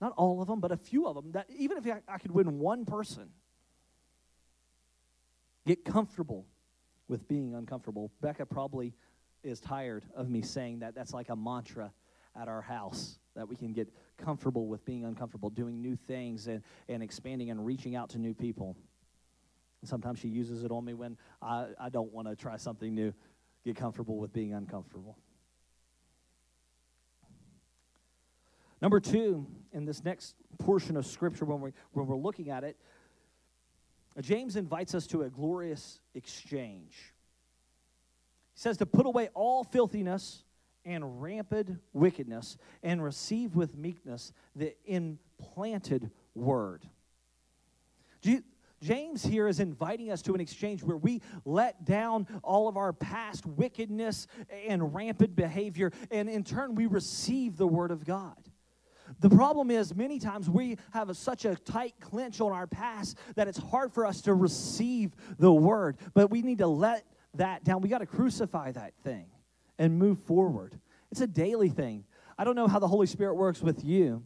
Not 0.00 0.12
all 0.16 0.40
of 0.40 0.46
them, 0.46 0.60
but 0.60 0.70
a 0.70 0.76
few 0.76 1.06
of 1.06 1.16
them. 1.16 1.32
That 1.32 1.48
even 1.50 1.76
if 1.76 1.86
I 2.08 2.18
could 2.18 2.30
win 2.30 2.60
one 2.60 2.84
person, 2.84 3.28
get 5.66 5.84
comfortable 5.84 6.46
with 7.08 7.26
being 7.26 7.54
uncomfortable. 7.54 8.12
Becca 8.20 8.46
probably 8.46 8.94
is 9.42 9.58
tired 9.58 10.04
of 10.14 10.30
me 10.30 10.40
saying 10.40 10.78
that. 10.78 10.94
That's 10.94 11.12
like 11.12 11.30
a 11.30 11.36
mantra 11.36 11.92
at 12.40 12.48
our 12.48 12.62
house 12.62 13.18
that 13.34 13.48
we 13.48 13.56
can 13.56 13.72
get 13.72 13.88
comfortable 14.16 14.66
with 14.66 14.84
being 14.84 15.04
uncomfortable, 15.04 15.50
doing 15.50 15.80
new 15.80 15.96
things 15.96 16.48
and, 16.48 16.62
and 16.88 17.02
expanding 17.02 17.50
and 17.50 17.64
reaching 17.64 17.96
out 17.96 18.10
to 18.10 18.18
new 18.18 18.34
people. 18.34 18.76
And 19.80 19.88
sometimes 19.88 20.18
she 20.18 20.28
uses 20.28 20.64
it 20.64 20.70
on 20.70 20.84
me 20.84 20.94
when 20.94 21.16
I, 21.40 21.66
I 21.80 21.88
don't 21.88 22.12
want 22.12 22.28
to 22.28 22.36
try 22.36 22.56
something 22.56 22.94
new, 22.94 23.12
get 23.64 23.76
comfortable 23.76 24.18
with 24.18 24.32
being 24.32 24.54
uncomfortable. 24.54 25.16
Number 28.80 28.98
two, 29.00 29.46
in 29.72 29.84
this 29.84 30.04
next 30.04 30.34
portion 30.58 30.96
of 30.96 31.06
Scripture, 31.06 31.44
when, 31.44 31.60
we, 31.60 31.72
when 31.92 32.06
we're 32.06 32.16
looking 32.16 32.50
at 32.50 32.64
it, 32.64 32.76
James 34.20 34.56
invites 34.56 34.94
us 34.94 35.06
to 35.06 35.22
a 35.22 35.30
glorious 35.30 36.00
exchange. 36.14 37.12
He 38.54 38.60
says 38.60 38.76
to 38.78 38.86
put 38.86 39.06
away 39.06 39.30
all 39.34 39.64
filthiness 39.64 40.44
and 40.84 41.22
rampant 41.22 41.78
wickedness 41.92 42.56
and 42.82 43.02
receive 43.02 43.54
with 43.54 43.76
meekness 43.76 44.32
the 44.54 44.74
implanted 44.86 46.10
word. 46.34 46.88
James 48.82 49.24
here 49.24 49.46
is 49.46 49.60
inviting 49.60 50.10
us 50.10 50.22
to 50.22 50.34
an 50.34 50.40
exchange 50.40 50.82
where 50.82 50.96
we 50.96 51.22
let 51.44 51.84
down 51.84 52.26
all 52.42 52.68
of 52.68 52.76
our 52.76 52.92
past 52.92 53.46
wickedness 53.46 54.26
and 54.66 54.92
rampant 54.92 55.36
behavior, 55.36 55.92
and 56.10 56.28
in 56.28 56.42
turn, 56.42 56.74
we 56.74 56.86
receive 56.86 57.56
the 57.56 57.66
Word 57.66 57.92
of 57.92 58.04
God. 58.04 58.36
The 59.20 59.30
problem 59.30 59.70
is, 59.70 59.94
many 59.94 60.18
times 60.18 60.50
we 60.50 60.78
have 60.92 61.10
a, 61.10 61.14
such 61.14 61.44
a 61.44 61.54
tight 61.54 61.94
clinch 62.00 62.40
on 62.40 62.52
our 62.52 62.66
past 62.66 63.18
that 63.36 63.46
it's 63.46 63.58
hard 63.58 63.92
for 63.92 64.04
us 64.04 64.20
to 64.22 64.34
receive 64.34 65.12
the 65.38 65.52
Word, 65.52 65.96
but 66.14 66.30
we 66.30 66.42
need 66.42 66.58
to 66.58 66.66
let 66.66 67.06
that 67.34 67.62
down. 67.62 67.82
We 67.82 67.88
got 67.88 67.98
to 67.98 68.06
crucify 68.06 68.72
that 68.72 68.94
thing 69.04 69.26
and 69.82 69.98
move 69.98 70.20
forward. 70.20 70.78
It's 71.10 71.22
a 71.22 71.26
daily 71.26 71.68
thing. 71.68 72.04
I 72.38 72.44
don't 72.44 72.54
know 72.54 72.68
how 72.68 72.78
the 72.78 72.86
Holy 72.86 73.08
Spirit 73.08 73.34
works 73.34 73.60
with 73.60 73.84
you, 73.84 74.22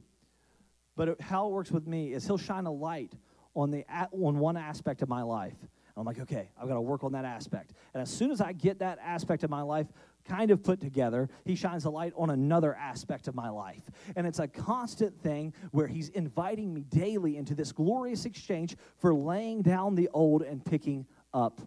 but 0.97 1.19
how 1.19 1.47
it 1.47 1.53
works 1.53 1.71
with 1.71 1.87
me 1.87 2.13
is 2.13 2.27
He'll 2.27 2.37
shine 2.37 2.67
a 2.67 2.73
light 2.73 3.15
on 3.55 3.71
the 3.71 3.87
on 4.13 4.39
one 4.39 4.59
aspect 4.59 5.01
of 5.01 5.09
my 5.09 5.23
life. 5.23 5.57
I'm 5.97 6.05
like, 6.05 6.21
okay, 6.21 6.51
I've 6.61 6.69
got 6.69 6.75
to 6.75 6.83
work 6.83 7.05
on 7.05 7.13
that 7.13 7.25
aspect. 7.25 7.73
And 7.95 8.03
as 8.03 8.11
soon 8.11 8.31
as 8.31 8.43
I 8.43 8.53
get 8.53 8.81
that 8.81 8.99
aspect 9.03 9.45
of 9.45 9.51
my 9.51 9.63
life 9.63 9.87
kind 10.27 10.51
of 10.51 10.63
put 10.63 10.79
together, 10.79 11.31
he 11.47 11.55
shines 11.55 11.87
a 11.87 11.91
light 11.91 12.13
on 12.19 12.29
another 12.29 12.75
aspect 12.75 13.27
of 13.27 13.35
my 13.35 13.49
life. 13.49 13.91
And 14.15 14.27
it's 14.27 14.41
a 14.41 14.47
constant 14.47 15.19
thing 15.23 15.55
where 15.71 15.87
he's 15.87 16.11
inviting 16.11 16.75
me 16.75 16.83
daily 16.83 17.39
into 17.39 17.55
this 17.55 17.73
glorious 17.73 18.27
exchange 18.27 18.77
for 18.99 19.15
laying 19.15 19.63
down 19.63 19.95
the 19.95 20.11
old 20.13 20.43
and 20.43 20.63
picking 20.63 21.07
up 21.33 21.63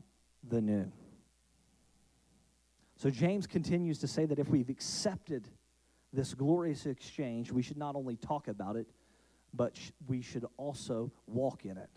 the 0.47 0.61
new. 0.61 0.91
So 2.99 3.09
James 3.09 3.47
continues 3.47 3.97
to 3.99 4.07
say 4.07 4.25
that 4.25 4.39
if 4.39 4.49
we've 4.49 4.69
accepted 4.69 5.47
this 6.11 6.33
glorious 6.33 6.85
exchange, 6.85 7.49
we 7.49 7.61
should 7.61 7.77
not 7.77 7.95
only 7.95 8.17
talk 8.17 8.49
about 8.49 8.75
it, 8.75 8.87
but 9.53 9.77
sh- 9.77 9.91
we 10.05 10.21
should 10.21 10.45
also 10.57 11.09
walk 11.25 11.63
in 11.63 11.77
it. 11.77 11.89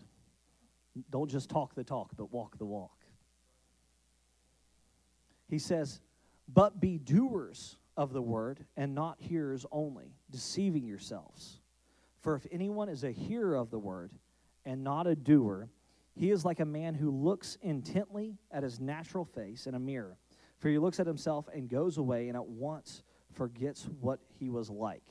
Don't 1.11 1.29
just 1.29 1.49
talk 1.49 1.75
the 1.75 1.83
talk, 1.83 2.11
but 2.15 2.31
walk 2.31 2.57
the 2.57 2.65
walk. 2.65 3.03
He 5.49 5.59
says, 5.59 5.99
But 6.47 6.79
be 6.79 6.99
doers 6.99 7.75
of 7.97 8.13
the 8.13 8.21
word 8.21 8.65
and 8.77 8.95
not 8.95 9.17
hearers 9.19 9.65
only, 9.73 10.15
deceiving 10.31 10.85
yourselves. 10.87 11.59
For 12.21 12.35
if 12.35 12.47
anyone 12.49 12.87
is 12.87 13.03
a 13.03 13.11
hearer 13.11 13.55
of 13.55 13.71
the 13.71 13.79
word 13.79 14.11
and 14.63 14.85
not 14.85 15.05
a 15.07 15.15
doer, 15.15 15.67
he 16.15 16.31
is 16.31 16.45
like 16.45 16.61
a 16.61 16.65
man 16.65 16.93
who 16.93 17.11
looks 17.11 17.57
intently 17.61 18.37
at 18.51 18.63
his 18.63 18.79
natural 18.79 19.25
face 19.25 19.67
in 19.67 19.75
a 19.75 19.79
mirror. 19.79 20.17
For 20.63 20.69
he 20.69 20.77
looks 20.77 21.01
at 21.01 21.07
himself 21.07 21.49
and 21.53 21.67
goes 21.67 21.97
away 21.97 22.29
and 22.29 22.37
at 22.37 22.47
once 22.47 23.03
forgets 23.33 23.89
what 23.99 24.21
he 24.39 24.49
was 24.49 24.69
like. 24.69 25.03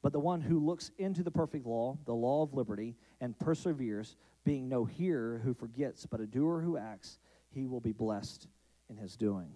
But 0.00 0.12
the 0.12 0.20
one 0.20 0.40
who 0.40 0.64
looks 0.64 0.92
into 0.96 1.24
the 1.24 1.30
perfect 1.32 1.66
law, 1.66 1.98
the 2.04 2.14
law 2.14 2.44
of 2.44 2.54
liberty, 2.54 2.94
and 3.20 3.36
perseveres, 3.36 4.14
being 4.44 4.68
no 4.68 4.84
hearer 4.84 5.40
who 5.42 5.54
forgets, 5.54 6.06
but 6.06 6.20
a 6.20 6.26
doer 6.26 6.60
who 6.60 6.76
acts, 6.76 7.18
he 7.50 7.66
will 7.66 7.80
be 7.80 7.90
blessed 7.90 8.46
in 8.88 8.96
his 8.96 9.16
doing. 9.16 9.48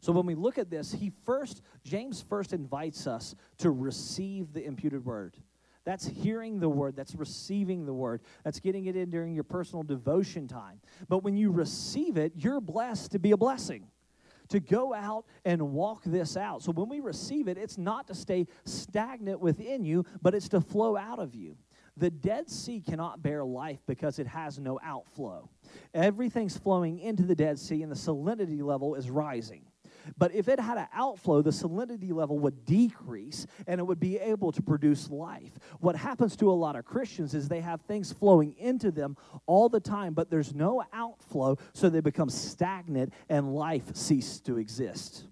So 0.00 0.12
when 0.12 0.24
we 0.24 0.34
look 0.34 0.56
at 0.56 0.70
this, 0.70 0.92
he 0.92 1.12
first, 1.26 1.60
James 1.84 2.22
first 2.22 2.54
invites 2.54 3.06
us 3.06 3.34
to 3.58 3.70
receive 3.70 4.54
the 4.54 4.64
imputed 4.64 5.04
word. 5.04 5.36
That's 5.84 6.06
hearing 6.06 6.58
the 6.58 6.70
word. 6.70 6.96
That's 6.96 7.14
receiving 7.14 7.84
the 7.84 7.92
word. 7.92 8.22
That's 8.44 8.60
getting 8.60 8.86
it 8.86 8.96
in 8.96 9.10
during 9.10 9.34
your 9.34 9.44
personal 9.44 9.82
devotion 9.82 10.48
time. 10.48 10.80
But 11.06 11.22
when 11.22 11.36
you 11.36 11.50
receive 11.50 12.16
it, 12.16 12.32
you're 12.34 12.62
blessed 12.62 13.12
to 13.12 13.18
be 13.18 13.32
a 13.32 13.36
blessing, 13.36 13.88
to 14.48 14.60
go 14.60 14.94
out 14.94 15.24
and 15.44 15.72
walk 15.72 16.02
this 16.04 16.36
out. 16.36 16.62
So 16.62 16.72
when 16.72 16.88
we 16.88 17.00
receive 17.00 17.48
it, 17.48 17.58
it's 17.58 17.78
not 17.78 18.06
to 18.08 18.14
stay 18.14 18.46
stagnant 18.64 19.40
within 19.40 19.84
you, 19.84 20.04
but 20.22 20.34
it's 20.34 20.48
to 20.50 20.60
flow 20.60 20.96
out 20.96 21.18
of 21.18 21.34
you. 21.34 21.56
The 21.98 22.10
Dead 22.10 22.50
Sea 22.50 22.80
cannot 22.80 23.22
bear 23.22 23.42
life 23.42 23.80
because 23.86 24.18
it 24.18 24.26
has 24.26 24.58
no 24.58 24.78
outflow. 24.84 25.48
Everything's 25.94 26.56
flowing 26.56 26.98
into 26.98 27.22
the 27.22 27.34
Dead 27.34 27.58
Sea, 27.58 27.82
and 27.82 27.90
the 27.90 27.96
salinity 27.96 28.62
level 28.62 28.94
is 28.94 29.08
rising. 29.08 29.64
But 30.18 30.34
if 30.34 30.48
it 30.48 30.60
had 30.60 30.78
an 30.78 30.88
outflow, 30.92 31.42
the 31.42 31.50
salinity 31.50 32.12
level 32.12 32.38
would 32.38 32.64
decrease 32.64 33.46
and 33.66 33.80
it 33.80 33.84
would 33.84 34.00
be 34.00 34.18
able 34.18 34.52
to 34.52 34.62
produce 34.62 35.10
life. 35.10 35.52
What 35.80 35.96
happens 35.96 36.36
to 36.36 36.50
a 36.50 36.52
lot 36.52 36.76
of 36.76 36.84
Christians 36.84 37.34
is 37.34 37.48
they 37.48 37.60
have 37.60 37.82
things 37.82 38.12
flowing 38.12 38.54
into 38.58 38.90
them 38.90 39.16
all 39.46 39.68
the 39.68 39.80
time, 39.80 40.14
but 40.14 40.30
there's 40.30 40.54
no 40.54 40.84
outflow, 40.92 41.56
so 41.72 41.88
they 41.88 42.00
become 42.00 42.30
stagnant 42.30 43.12
and 43.28 43.54
life 43.54 43.94
ceases 43.94 44.40
to 44.42 44.58
exist. 44.58 45.24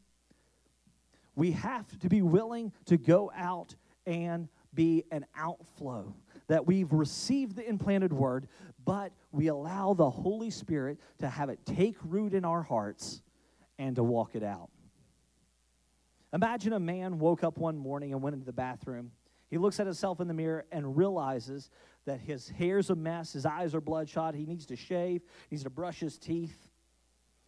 We 1.36 1.52
have 1.52 1.98
to 2.00 2.08
be 2.08 2.22
willing 2.22 2.72
to 2.86 2.96
go 2.96 3.32
out 3.36 3.74
and 4.06 4.48
be 4.72 5.04
an 5.10 5.26
outflow. 5.36 6.14
That 6.48 6.66
we've 6.66 6.92
received 6.92 7.56
the 7.56 7.66
implanted 7.66 8.12
word, 8.12 8.48
but 8.84 9.12
we 9.32 9.46
allow 9.46 9.94
the 9.94 10.10
Holy 10.10 10.50
Spirit 10.50 10.98
to 11.18 11.28
have 11.28 11.48
it 11.48 11.58
take 11.64 11.96
root 12.04 12.34
in 12.34 12.44
our 12.44 12.62
hearts 12.62 13.22
and 13.78 13.96
to 13.96 14.02
walk 14.02 14.34
it 14.34 14.42
out. 14.42 14.70
Imagine 16.32 16.72
a 16.72 16.80
man 16.80 17.18
woke 17.18 17.44
up 17.44 17.58
one 17.58 17.76
morning 17.76 18.12
and 18.12 18.20
went 18.20 18.34
into 18.34 18.46
the 18.46 18.52
bathroom. 18.52 19.12
He 19.50 19.58
looks 19.58 19.78
at 19.78 19.86
himself 19.86 20.20
in 20.20 20.26
the 20.26 20.34
mirror 20.34 20.64
and 20.72 20.96
realizes 20.96 21.70
that 22.06 22.18
his 22.18 22.48
hair's 22.48 22.90
a 22.90 22.96
mess, 22.96 23.32
his 23.32 23.46
eyes 23.46 23.74
are 23.74 23.80
bloodshot, 23.80 24.34
he 24.34 24.46
needs 24.46 24.66
to 24.66 24.76
shave, 24.76 25.22
he 25.48 25.54
needs 25.54 25.62
to 25.62 25.70
brush 25.70 26.00
his 26.00 26.18
teeth. 26.18 26.68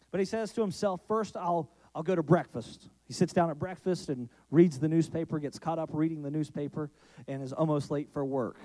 But 0.09 0.19
he 0.19 0.25
says 0.25 0.53
to 0.53 0.61
himself, 0.61 1.01
First, 1.07 1.35
I'll, 1.35 1.69
I'll 1.93 2.03
go 2.03 2.15
to 2.15 2.23
breakfast. 2.23 2.89
He 3.07 3.13
sits 3.13 3.33
down 3.33 3.49
at 3.49 3.59
breakfast 3.59 4.09
and 4.09 4.29
reads 4.51 4.79
the 4.79 4.87
newspaper, 4.87 5.37
gets 5.39 5.59
caught 5.59 5.79
up 5.79 5.89
reading 5.91 6.21
the 6.21 6.31
newspaper, 6.31 6.89
and 7.27 7.43
is 7.43 7.51
almost 7.53 7.91
late 7.91 8.09
for 8.13 8.23
work. 8.23 8.57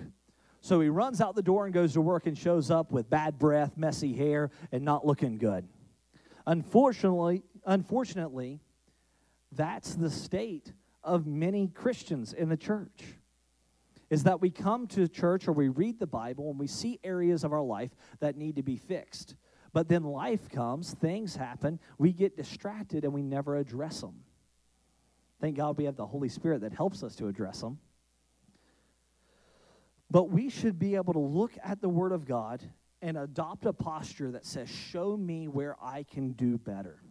So 0.61 0.81
he 0.81 0.89
runs 0.89 1.21
out 1.21 1.35
the 1.35 1.43
door 1.43 1.65
and 1.65 1.75
goes 1.75 1.95
to 1.95 2.01
work 2.01 2.27
and 2.27 2.39
shows 2.39 2.71
up 2.71 2.93
with 2.93 3.11
bad 3.11 3.39
breath, 3.39 3.77
messy 3.77 4.13
hair, 4.13 4.51
and 4.71 4.85
not 4.85 5.05
looking 5.05 5.37
good. 5.37 5.67
Unfortunately, 6.47 7.43
unfortunately, 7.65 8.61
that's 9.53 9.95
the 9.95 10.11
state 10.11 10.73
of 11.03 11.27
many 11.27 11.69
Christians 11.69 12.33
in 12.33 12.49
the 12.49 12.57
church. 12.57 13.03
Is 14.11 14.25
that 14.25 14.41
we 14.41 14.51
come 14.51 14.87
to 14.89 15.09
church 15.09 15.49
or 15.49 15.53
we 15.53 15.69
read 15.69 15.99
the 15.99 16.07
Bible 16.07 16.51
and 16.51 16.59
we 16.59 16.67
see 16.67 17.01
areas 17.03 17.45
of 17.45 17.53
our 17.53 17.63
life 17.63 17.91
that 18.21 18.37
need 18.37 18.57
to 18.57 18.63
be 18.63 18.77
fixed. 18.77 19.37
But 19.73 19.89
then 19.89 20.03
life 20.05 20.51
comes, 20.51 20.93
things 20.93 21.35
happen, 21.35 21.81
we 21.97 22.13
get 22.13 22.37
distracted 22.37 23.05
and 23.05 23.13
we 23.13 23.23
never 23.23 23.57
address 23.57 24.03
them. 24.03 24.17
Thank 25.41 25.57
God 25.57 25.79
we 25.79 25.85
have 25.85 25.97
the 25.97 26.07
Holy 26.07 26.29
Spirit 26.29 26.61
that 26.61 26.73
helps 26.73 27.03
us 27.03 27.17
to 27.17 27.27
address 27.27 27.61
them. 27.61 27.79
But 30.11 30.31
we 30.31 30.51
should 30.51 30.79
be 30.79 30.95
able 30.95 31.15
to 31.15 31.19
look 31.19 31.53
at 31.65 31.81
the 31.81 31.89
Word 31.89 32.13
of 32.13 32.27
God 32.27 32.63
and 33.01 33.17
adopt 33.17 33.65
a 33.65 33.73
posture 33.73 34.31
that 34.33 34.45
says, 34.45 34.69
Show 34.69 35.17
me 35.17 35.49
where 35.49 35.75
I 35.83 36.05
can 36.05 36.33
do 36.33 36.59
better. 36.59 37.03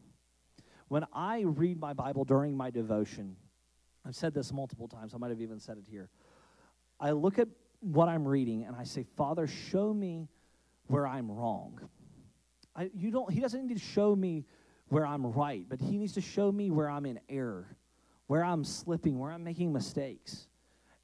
When 0.91 1.05
I 1.13 1.43
read 1.43 1.79
my 1.79 1.93
Bible 1.93 2.25
during 2.25 2.57
my 2.57 2.69
devotion, 2.69 3.37
I've 4.05 4.13
said 4.13 4.33
this 4.33 4.51
multiple 4.51 4.89
times, 4.89 5.13
I 5.13 5.17
might 5.19 5.29
have 5.29 5.39
even 5.39 5.57
said 5.57 5.77
it 5.77 5.85
here. 5.89 6.09
I 6.99 7.11
look 7.11 7.39
at 7.39 7.47
what 7.79 8.09
I'm 8.09 8.27
reading 8.27 8.65
and 8.65 8.75
I 8.75 8.83
say, 8.83 9.05
Father, 9.15 9.47
show 9.47 9.93
me 9.93 10.27
where 10.87 11.07
I'm 11.07 11.31
wrong. 11.31 11.79
I, 12.75 12.91
you 12.93 13.09
don't, 13.09 13.31
he 13.31 13.39
doesn't 13.39 13.65
need 13.65 13.77
to 13.77 13.81
show 13.81 14.13
me 14.13 14.43
where 14.89 15.07
I'm 15.07 15.27
right, 15.27 15.63
but 15.65 15.79
he 15.79 15.97
needs 15.97 16.11
to 16.15 16.21
show 16.21 16.51
me 16.51 16.71
where 16.71 16.89
I'm 16.89 17.05
in 17.05 17.21
error, 17.29 17.67
where 18.27 18.43
I'm 18.43 18.65
slipping, 18.65 19.17
where 19.17 19.31
I'm 19.31 19.45
making 19.45 19.71
mistakes. 19.71 20.49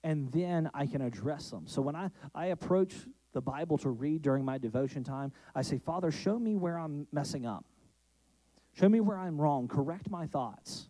And 0.03 0.29
then 0.34 0.70
I 0.74 0.86
can 0.88 1.00
address 1.00 1.50
them. 1.50 1.65
So 1.65 1.82
when 1.82 1.96
I, 1.96 2.10
I 2.36 2.48
approach 2.48 2.94
the 3.32 3.39
Bible 3.39 3.77
to 3.77 3.89
read 3.91 4.22
during 4.22 4.44
my 4.44 4.58
devotion 4.58 5.06
time, 5.06 5.32
I 5.56 5.62
say, 5.62 5.77
Father, 5.77 6.12
show 6.12 6.38
me 6.38 6.58
where 6.58 6.77
I'm 6.77 7.08
messing 7.13 7.46
up. 7.46 7.63
Show 8.79 8.89
me 8.89 9.00
where 9.00 9.17
I'm 9.17 9.41
wrong. 9.41 9.67
Correct 9.67 10.07
my 10.12 10.27
thoughts. 10.27 10.88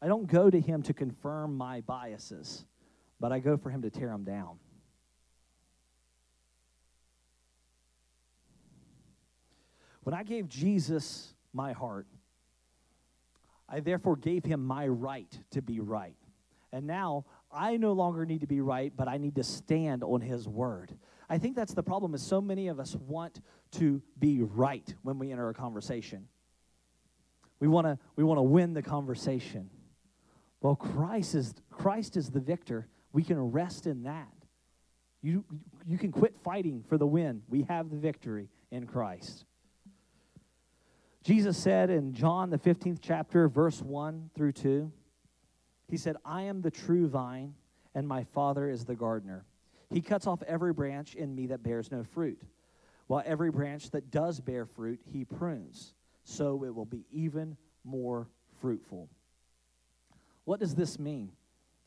I 0.00 0.06
don't 0.06 0.26
go 0.26 0.48
to 0.48 0.58
him 0.58 0.82
to 0.84 0.94
confirm 0.94 1.54
my 1.54 1.82
biases, 1.82 2.64
but 3.20 3.32
I 3.32 3.38
go 3.38 3.58
for 3.58 3.68
him 3.68 3.82
to 3.82 3.90
tear 3.90 4.08
them 4.08 4.24
down. 4.24 4.58
When 10.04 10.14
I 10.14 10.22
gave 10.22 10.48
Jesus 10.48 11.34
my 11.52 11.72
heart, 11.72 12.06
I 13.68 13.80
therefore 13.80 14.16
gave 14.16 14.46
him 14.46 14.64
my 14.64 14.88
right 14.88 15.38
to 15.50 15.60
be 15.60 15.80
right. 15.80 16.16
And 16.72 16.86
now 16.86 17.26
I 17.52 17.76
no 17.76 17.92
longer 17.92 18.24
need 18.24 18.40
to 18.40 18.46
be 18.46 18.62
right, 18.62 18.90
but 18.96 19.06
I 19.06 19.18
need 19.18 19.34
to 19.34 19.44
stand 19.44 20.02
on 20.02 20.22
his 20.22 20.48
word. 20.48 20.96
I 21.28 21.36
think 21.36 21.56
that's 21.56 21.74
the 21.74 21.82
problem 21.82 22.14
is 22.14 22.22
so 22.22 22.40
many 22.40 22.68
of 22.68 22.80
us 22.80 22.96
want 22.96 23.42
to 23.72 24.00
be 24.18 24.40
right 24.40 24.94
when 25.02 25.18
we 25.18 25.30
enter 25.30 25.50
a 25.50 25.54
conversation. 25.54 26.26
We 27.60 27.68
want 27.68 27.86
to 27.86 27.98
we 28.16 28.24
want 28.24 28.38
to 28.38 28.42
win 28.42 28.72
the 28.72 28.82
conversation. 28.82 29.68
Well, 30.62 30.76
Christ 30.76 31.34
is 31.34 31.54
Christ 31.70 32.16
is 32.16 32.30
the 32.30 32.40
victor. 32.40 32.88
We 33.12 33.22
can 33.22 33.38
rest 33.38 33.86
in 33.86 34.02
that. 34.04 34.32
You 35.22 35.44
you 35.86 35.98
can 35.98 36.10
quit 36.10 36.34
fighting 36.42 36.82
for 36.88 36.96
the 36.96 37.06
win. 37.06 37.42
We 37.48 37.62
have 37.62 37.90
the 37.90 37.96
victory 37.96 38.48
in 38.70 38.86
Christ. 38.86 39.44
Jesus 41.22 41.58
said 41.58 41.90
in 41.90 42.14
John 42.14 42.48
the 42.48 42.58
15th 42.58 43.00
chapter 43.02 43.46
verse 43.46 43.82
1 43.82 44.30
through 44.34 44.52
2, 44.52 44.90
he 45.86 45.98
said, 45.98 46.16
"I 46.24 46.42
am 46.42 46.62
the 46.62 46.70
true 46.70 47.08
vine, 47.08 47.54
and 47.94 48.08
my 48.08 48.24
Father 48.24 48.70
is 48.70 48.86
the 48.86 48.94
gardener. 48.94 49.44
He 49.90 50.00
cuts 50.00 50.26
off 50.26 50.42
every 50.44 50.72
branch 50.72 51.14
in 51.14 51.34
me 51.34 51.48
that 51.48 51.62
bears 51.62 51.90
no 51.90 52.04
fruit, 52.04 52.40
while 53.06 53.22
every 53.26 53.50
branch 53.50 53.90
that 53.90 54.10
does 54.10 54.40
bear 54.40 54.64
fruit, 54.64 55.00
he 55.04 55.26
prunes." 55.26 55.94
So 56.30 56.64
it 56.64 56.74
will 56.74 56.84
be 56.84 57.04
even 57.10 57.56
more 57.84 58.28
fruitful. 58.60 59.08
What 60.44 60.60
does 60.60 60.74
this 60.74 60.98
mean? 60.98 61.32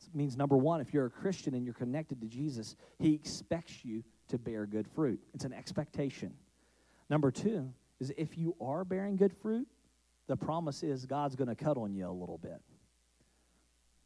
It 0.06 0.14
means, 0.14 0.36
number 0.36 0.56
one, 0.56 0.80
if 0.80 0.92
you're 0.92 1.06
a 1.06 1.10
Christian 1.10 1.54
and 1.54 1.64
you're 1.64 1.74
connected 1.74 2.20
to 2.20 2.26
Jesus, 2.26 2.76
he 2.98 3.14
expects 3.14 3.84
you 3.84 4.04
to 4.28 4.38
bear 4.38 4.66
good 4.66 4.86
fruit. 4.94 5.20
It's 5.32 5.44
an 5.44 5.52
expectation. 5.52 6.34
Number 7.08 7.30
two 7.30 7.72
is 8.00 8.12
if 8.16 8.36
you 8.36 8.54
are 8.60 8.84
bearing 8.84 9.16
good 9.16 9.32
fruit, 9.32 9.66
the 10.26 10.36
promise 10.36 10.82
is 10.82 11.06
God's 11.06 11.36
going 11.36 11.48
to 11.48 11.54
cut 11.54 11.76
on 11.76 11.94
you 11.94 12.08
a 12.08 12.12
little 12.12 12.38
bit. 12.38 12.60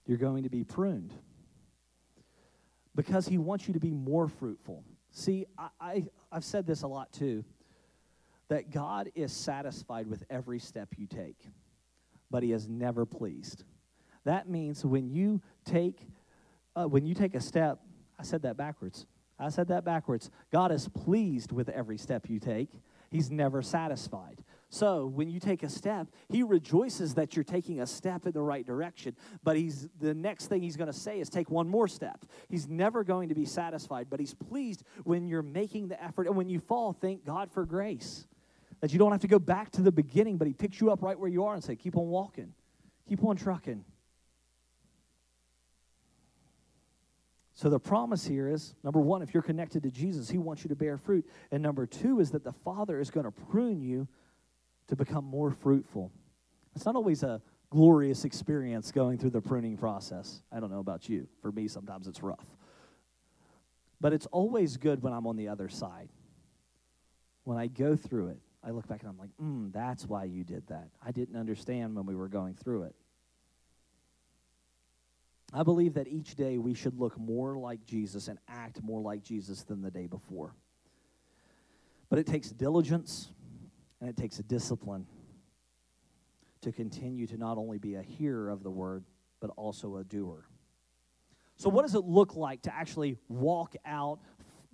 You're 0.07 0.19
going 0.19 0.45
to 0.45 0.49
be 0.49 0.65
pruned 0.65 1.13
because 2.95 3.27
he 3.27 3.39
wants 3.39 3.67
you 3.67 3.75
to 3.75 3.81
be 3.81 3.93
more 3.93 4.29
fruitful. 4.29 4.85
See, 5.11 5.47
I, 5.57 5.69
I, 5.81 6.05
I've 6.31 6.45
said 6.45 6.67
this 6.67 6.83
a 6.83 6.89
lot 6.89 7.13
too 7.13 7.45
that 8.49 8.71
God 8.71 9.11
is 9.15 9.33
satisfied 9.33 10.07
with 10.07 10.25
every 10.31 10.59
step 10.59 10.95
you 10.97 11.07
take, 11.07 11.49
but 12.31 12.43
He 12.43 12.53
is 12.53 12.69
never 12.69 13.05
pleased. 13.07 13.65
That 14.25 14.49
means 14.49 14.85
when 14.85 15.09
you 15.09 15.41
take 15.65 16.07
uh, 16.77 16.87
when 16.87 17.07
you 17.07 17.15
take 17.15 17.35
a 17.35 17.41
step, 17.41 17.81
I 18.19 18.23
said 18.23 18.43
that 18.43 18.57
backwards. 18.57 19.07
I 19.39 19.49
said 19.51 19.69
that 19.69 19.85
backwards. 19.85 20.31
God 20.53 20.73
is 20.73 20.89
pleased 20.89 21.53
with 21.53 21.69
every 21.69 21.99
step 21.99 22.29
you 22.29 22.39
take. 22.39 22.71
He's 23.11 23.31
never 23.31 23.63
satisfied. 23.63 24.45
So 24.71 25.07
when 25.07 25.31
you 25.31 25.41
take 25.41 25.63
a 25.63 25.69
step, 25.69 26.09
he 26.29 26.43
rejoices 26.43 27.15
that 27.15 27.35
you're 27.35 27.45
taking 27.45 27.81
a 27.81 27.87
step 27.87 28.27
in 28.27 28.33
the 28.33 28.43
right 28.43 28.67
direction. 28.67 29.17
But 29.43 29.57
he's 29.57 29.89
the 29.99 30.13
next 30.13 30.49
thing 30.49 30.63
he's 30.63 30.77
going 30.77 30.93
to 30.93 30.99
say 30.99 31.21
is 31.21 31.31
take 31.31 31.51
one 31.51 31.69
more 31.69 31.89
step. 31.89 32.27
He's 32.49 32.69
never 32.69 33.03
going 33.03 33.31
to 33.31 33.35
be 33.35 33.47
satisfied, 33.47 34.09
but 34.11 34.21
he's 34.21 34.35
pleased 34.35 34.85
when 35.05 35.27
you're 35.27 35.43
making 35.43 35.89
the 35.89 36.03
effort. 36.03 36.27
And 36.27 36.37
when 36.37 36.51
you 36.51 36.61
fall, 36.61 36.93
thank 36.93 37.25
God 37.25 37.51
for 37.51 37.65
grace. 37.65 38.27
That 38.81 38.93
you 38.93 38.99
don't 38.99 39.11
have 39.11 39.21
to 39.23 39.29
go 39.29 39.39
back 39.39 39.71
to 39.73 39.83
the 39.83 39.93
beginning, 39.93 40.37
but 40.37 40.47
He 40.47 40.55
picks 40.55 40.81
you 40.81 40.91
up 40.91 41.03
right 41.03 41.19
where 41.19 41.29
you 41.29 41.45
are 41.45 41.55
and 41.55 41.63
say, 41.63 41.75
keep 41.77 41.97
on 41.97 42.09
walking, 42.09 42.53
keep 43.09 43.25
on 43.25 43.37
trucking. 43.37 43.85
So 47.55 47.69
the 47.69 47.81
promise 47.81 48.25
here 48.25 48.49
is 48.49 48.75
number 48.85 49.01
one, 49.01 49.21
if 49.21 49.35
you're 49.35 49.43
connected 49.43 49.83
to 49.83 49.91
Jesus, 49.91 50.31
He 50.31 50.39
wants 50.39 50.63
you 50.63 50.69
to 50.69 50.77
bear 50.77 50.97
fruit. 50.97 51.27
And 51.51 51.61
number 51.61 51.87
two 51.87 52.21
is 52.21 52.31
that 52.31 52.45
the 52.45 52.53
Father 52.53 53.01
is 53.01 53.11
going 53.11 53.25
to 53.25 53.33
prune 53.33 53.83
you 53.83 54.07
to 54.87 54.95
become 54.95 55.25
more 55.25 55.51
fruitful. 55.51 56.13
It's 56.77 56.87
not 56.87 56.95
always 56.95 57.25
a 57.25 57.43
glorious 57.71 58.25
experience 58.25 58.93
going 58.93 59.19
through 59.19 59.31
the 59.31 59.41
pruning 59.41 59.77
process. 59.77 60.41
I 60.53 60.61
don't 60.61 60.71
know 60.71 60.79
about 60.79 61.09
you. 61.09 61.27
For 61.43 61.51
me, 61.51 61.67
sometimes 61.67 62.07
it's 62.07 62.23
rough. 62.23 62.47
But 64.01 64.13
it's 64.13 64.27
always 64.27 64.77
good 64.77 65.03
when 65.03 65.13
I'm 65.13 65.27
on 65.27 65.37
the 65.37 65.49
other 65.49 65.69
side. 65.69 66.09
When 67.43 67.59
I 67.59 67.67
go 67.67 67.97
through 67.97 68.29
it, 68.29 68.39
I 68.69 68.71
look 68.71 68.87
back 68.87 69.01
and 69.01 69.09
I'm 69.09 69.17
like, 69.17 69.31
mm, 69.43 69.73
that's 69.73 70.05
why 70.05 70.25
you 70.25 70.45
did 70.45 70.67
that. 70.67 70.91
I 71.03 71.11
didn't 71.11 71.37
understand 71.37 71.97
when 71.97 72.05
we 72.05 72.15
were 72.15 72.29
going 72.29 72.55
through 72.55 72.83
it. 72.83 72.95
I 75.55 75.63
believe 75.63 75.95
that 75.95 76.07
each 76.07 76.35
day 76.35 76.59
we 76.59 76.75
should 76.75 77.01
look 77.01 77.19
more 77.19 77.57
like 77.57 77.87
Jesus 77.87 78.29
and 78.29 78.39
act 78.47 78.83
more 78.83 79.01
like 79.01 79.23
Jesus 79.23 79.63
than 79.63 79.81
the 79.81 79.91
day 79.91 80.07
before. 80.07 80.55
But 82.11 82.19
it 82.19 82.27
takes 82.27 82.51
diligence 82.51 83.31
and 84.03 84.11
it 84.11 84.19
takes 84.19 84.39
a 84.39 84.43
discipline 84.43 85.07
to 86.61 86.71
continue 86.71 87.27
to 87.29 87.39
not 87.39 87.57
only 87.57 87.79
be 87.79 87.95
a 87.95 88.03
hearer 88.03 88.51
of 88.51 88.63
the 88.63 88.71
word, 88.71 89.03
but 89.41 89.49
also 89.57 89.97
a 89.97 90.05
doer. 90.05 90.45
So, 91.57 91.71
what 91.71 91.83
does 91.83 91.95
it 91.95 92.05
look 92.05 92.37
like 92.37 92.63
to 92.63 92.75
actually 92.75 93.17
walk 93.29 93.75
out 93.87 94.21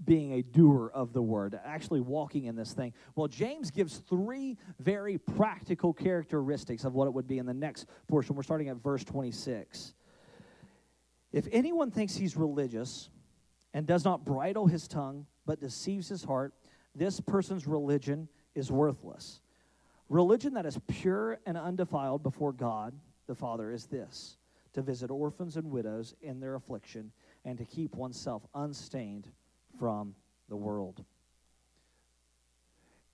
being 0.05 0.33
a 0.33 0.43
doer 0.43 0.91
of 0.93 1.13
the 1.13 1.23
word, 1.23 1.59
actually 1.65 2.01
walking 2.01 2.45
in 2.45 2.57
this 2.57 2.73
thing? 2.73 2.93
Well, 3.15 3.29
James 3.29 3.71
gives 3.71 3.99
three 3.99 4.59
very 4.79 5.19
practical 5.19 5.93
characteristics 5.93 6.85
of 6.85 6.95
what 6.95 7.07
it 7.07 7.15
would 7.15 7.29
be 7.29 7.39
in 7.39 7.47
the 7.47 7.55
next 7.55 7.87
portion. 8.09 8.35
We're 8.35 8.43
starting 8.43 8.69
at 8.69 8.77
verse 8.77 9.05
26. 9.05 9.95
If 11.33 11.49
anyone 11.53 11.91
thinks 11.91 12.15
he's 12.15 12.37
religious 12.37 13.09
and 13.73 13.87
does 13.87 14.05
not 14.05 14.25
bridle 14.25 14.67
his 14.67 14.87
tongue, 14.87 15.27
but 15.47 15.61
deceives 15.61 16.09
his 16.09 16.25
heart, 16.25 16.55
this 16.95 17.21
person's 17.21 17.67
religion 17.67 18.29
is 18.55 18.71
worthless. 18.71 19.41
Religion 20.09 20.55
that 20.55 20.67
is 20.67 20.79
pure 20.87 21.39
and 21.47 21.57
undefiled 21.57 22.23
before 22.23 22.53
God 22.53 22.95
the 23.27 23.35
Father 23.35 23.73
is 23.73 23.87
this 23.87 24.37
to 24.75 24.83
visit 24.83 25.11
orphans 25.11 25.57
and 25.57 25.71
widows 25.71 26.15
in 26.21 26.41
their 26.41 26.57
affliction 26.57 27.11
and 27.45 27.57
to 27.59 27.65
keep 27.65 27.95
oneself 27.95 28.47
unstained 28.55 29.29
from 29.79 30.15
the 30.49 30.57
world. 30.57 31.05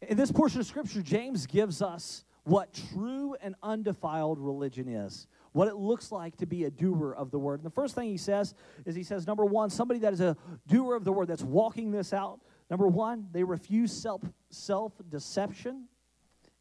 In 0.02 0.16
this 0.16 0.32
portion 0.32 0.60
of 0.60 0.66
Scripture, 0.66 1.02
James 1.02 1.46
gives 1.46 1.82
us 1.82 2.24
what 2.44 2.72
true 2.92 3.36
and 3.42 3.54
undefiled 3.62 4.38
religion 4.38 4.88
is, 4.88 5.26
what 5.52 5.68
it 5.68 5.76
looks 5.76 6.10
like 6.10 6.36
to 6.38 6.46
be 6.46 6.64
a 6.64 6.70
doer 6.70 7.12
of 7.12 7.30
the 7.30 7.38
word. 7.38 7.60
And 7.60 7.66
the 7.66 7.70
first 7.70 7.94
thing 7.94 8.08
he 8.08 8.16
says 8.16 8.54
is 8.86 8.94
he 8.94 9.02
says, 9.02 9.26
number 9.26 9.44
one, 9.44 9.68
somebody 9.68 10.00
that 10.00 10.12
is 10.12 10.20
a 10.20 10.36
doer 10.66 10.96
of 10.96 11.04
the 11.04 11.12
word, 11.12 11.28
that's 11.28 11.42
walking 11.42 11.90
this 11.90 12.12
out. 12.12 12.40
Number 12.70 12.88
one, 12.88 13.28
they 13.32 13.44
refuse 13.44 13.92
self 13.92 14.22
self 14.48 14.92
deception 15.08 15.86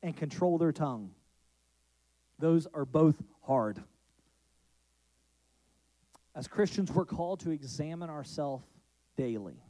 and 0.04 0.16
control 0.16 0.58
their 0.58 0.72
tongue. 0.72 1.12
Those 2.40 2.68
are 2.74 2.86
both 2.86 3.22
hard. 3.42 3.82
As 6.36 6.48
Christians, 6.48 6.92
we're 6.92 7.06
called 7.06 7.42
to 7.42 7.52
examine 7.52 8.10
ourselves 8.10 8.66
daily. 9.18 9.62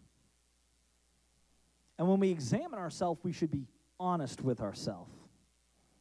And 2.00 2.08
when 2.08 2.20
we 2.22 2.32
examine 2.32 2.80
ourselves, 2.80 3.20
we 3.24 3.34
should 3.34 3.52
be 3.52 3.68
honest 4.00 4.42
with 4.42 4.62
ourselves. 4.62 5.14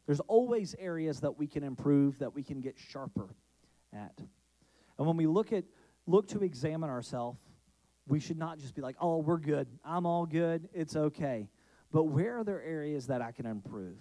There's 0.06 0.20
always 0.20 0.74
areas 0.78 1.20
that 1.20 1.36
we 1.36 1.46
can 1.46 1.64
improve, 1.64 2.20
that 2.20 2.34
we 2.34 2.42
can 2.42 2.60
get 2.60 2.78
sharper 2.78 3.34
at. 3.92 4.16
And 4.96 5.06
when 5.06 5.16
we 5.16 5.26
look 5.26 5.52
at 5.52 5.64
look 6.06 6.28
to 6.28 6.42
examine 6.42 6.88
ourselves, 6.88 7.38
we 8.06 8.20
should 8.20 8.38
not 8.38 8.58
just 8.58 8.74
be 8.74 8.80
like, 8.80 8.96
"Oh, 9.00 9.18
we're 9.18 9.38
good. 9.38 9.66
I'm 9.84 10.06
all 10.06 10.24
good. 10.24 10.68
It's 10.72 10.96
okay." 10.96 11.50
But 11.90 12.04
where 12.04 12.38
are 12.38 12.44
there 12.44 12.62
areas 12.62 13.08
that 13.08 13.20
I 13.20 13.32
can 13.32 13.44
improve? 13.44 13.98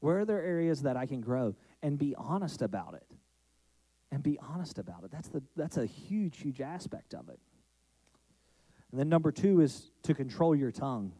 Where 0.00 0.20
are 0.20 0.24
there 0.24 0.42
areas 0.42 0.82
that 0.82 0.96
I 0.96 1.06
can 1.06 1.20
grow 1.20 1.54
and 1.82 1.98
be 1.98 2.14
honest 2.16 2.62
about 2.62 2.94
it? 2.94 3.06
And 4.10 4.22
be 4.22 4.38
honest 4.38 4.78
about 4.78 5.04
it. 5.04 5.10
That's 5.10 5.28
the 5.28 5.42
that's 5.54 5.76
a 5.76 5.86
huge 5.86 6.38
huge 6.38 6.60
aspect 6.60 7.14
of 7.14 7.28
it. 7.28 7.38
And 8.90 8.98
then 8.98 9.08
number 9.08 9.30
2 9.30 9.60
is 9.60 9.90
to 10.02 10.14
control 10.14 10.54
your 10.54 10.70
tongue. 10.70 11.12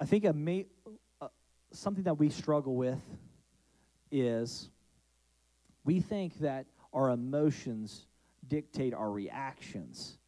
I 0.00 0.04
think 0.04 0.24
uh, 0.26 1.28
something 1.72 2.04
that 2.04 2.18
we 2.18 2.28
struggle 2.28 2.76
with 2.76 3.02
is 4.10 4.68
we 5.84 6.00
think 6.00 6.38
that 6.40 6.66
our 6.92 7.10
emotions 7.10 8.06
dictate 8.46 8.92
our 8.92 9.10
reactions 9.10 10.18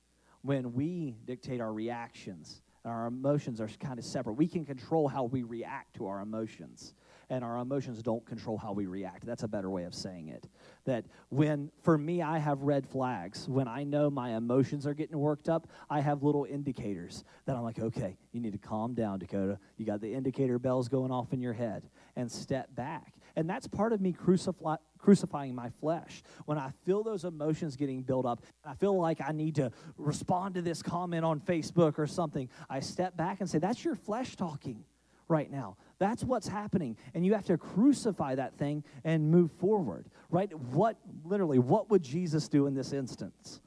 when 0.42 0.72
we 0.72 1.16
dictate 1.26 1.60
our 1.60 1.72
reactions 1.72 2.62
our 2.86 3.06
emotions 3.06 3.60
are 3.60 3.68
kind 3.80 3.98
of 3.98 4.04
separate. 4.04 4.34
We 4.34 4.46
can 4.46 4.64
control 4.64 5.08
how 5.08 5.24
we 5.24 5.42
react 5.42 5.96
to 5.96 6.06
our 6.06 6.20
emotions, 6.20 6.94
and 7.28 7.42
our 7.42 7.58
emotions 7.58 8.02
don't 8.02 8.24
control 8.24 8.56
how 8.56 8.72
we 8.72 8.86
react. 8.86 9.26
That's 9.26 9.42
a 9.42 9.48
better 9.48 9.70
way 9.70 9.84
of 9.84 9.94
saying 9.94 10.28
it. 10.28 10.48
That 10.84 11.04
when, 11.28 11.70
for 11.82 11.98
me, 11.98 12.22
I 12.22 12.38
have 12.38 12.62
red 12.62 12.86
flags. 12.86 13.48
When 13.48 13.66
I 13.66 13.84
know 13.84 14.10
my 14.10 14.36
emotions 14.36 14.86
are 14.86 14.94
getting 14.94 15.18
worked 15.18 15.48
up, 15.48 15.68
I 15.90 16.00
have 16.00 16.22
little 16.22 16.44
indicators 16.44 17.24
that 17.46 17.56
I'm 17.56 17.62
like, 17.62 17.80
okay, 17.80 18.16
you 18.32 18.40
need 18.40 18.52
to 18.52 18.58
calm 18.58 18.94
down, 18.94 19.18
Dakota. 19.18 19.58
You 19.76 19.86
got 19.86 20.00
the 20.00 20.12
indicator 20.12 20.58
bells 20.58 20.88
going 20.88 21.10
off 21.10 21.32
in 21.32 21.40
your 21.40 21.52
head, 21.52 21.88
and 22.14 22.30
step 22.30 22.74
back. 22.74 23.14
And 23.34 23.50
that's 23.50 23.66
part 23.66 23.92
of 23.92 24.00
me 24.00 24.12
crucify, 24.12 24.76
crucifying 24.98 25.54
my 25.54 25.70
flesh. 25.80 26.22
When 26.46 26.58
I 26.58 26.72
feel 26.84 27.02
those 27.02 27.24
emotions 27.24 27.76
getting 27.76 28.02
built 28.02 28.24
up, 28.24 28.42
I 28.64 28.74
feel 28.74 28.98
like 28.98 29.20
I 29.20 29.32
need 29.32 29.56
to 29.56 29.72
respond 29.98 30.54
to 30.54 30.62
this 30.62 30.82
comment 30.82 31.24
on 31.24 31.40
Facebook 31.40 31.98
or 31.98 32.06
something, 32.06 32.48
I 32.70 32.80
step 32.80 33.16
back 33.16 33.40
and 33.40 33.50
say, 33.50 33.58
That's 33.58 33.84
your 33.84 33.94
flesh 33.94 34.36
talking 34.36 34.84
right 35.28 35.50
now. 35.50 35.76
That's 35.98 36.22
what's 36.22 36.48
happening. 36.48 36.96
And 37.14 37.24
you 37.24 37.34
have 37.34 37.46
to 37.46 37.56
crucify 37.56 38.34
that 38.34 38.58
thing 38.58 38.84
and 39.04 39.30
move 39.30 39.50
forward, 39.52 40.06
right? 40.30 40.52
What, 40.70 40.98
literally, 41.24 41.58
what 41.58 41.90
would 41.90 42.02
Jesus 42.02 42.48
do 42.48 42.66
in 42.66 42.74
this 42.74 42.92
instance? 42.92 43.60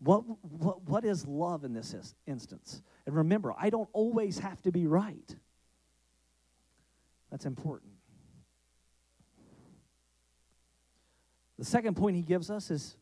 What, 0.00 0.22
what, 0.42 0.82
what 0.82 1.04
is 1.04 1.26
love 1.26 1.64
in 1.64 1.74
this 1.74 1.94
instance? 2.26 2.82
And 3.06 3.16
remember, 3.16 3.52
I 3.58 3.68
don't 3.68 3.88
always 3.92 4.38
have 4.38 4.62
to 4.62 4.72
be 4.72 4.86
right. 4.86 5.36
That's 7.30 7.44
important. 7.44 7.92
The 11.58 11.64
second 11.64 11.96
point 11.96 12.16
he 12.16 12.22
gives 12.22 12.50
us 12.50 12.70
is 12.70 12.96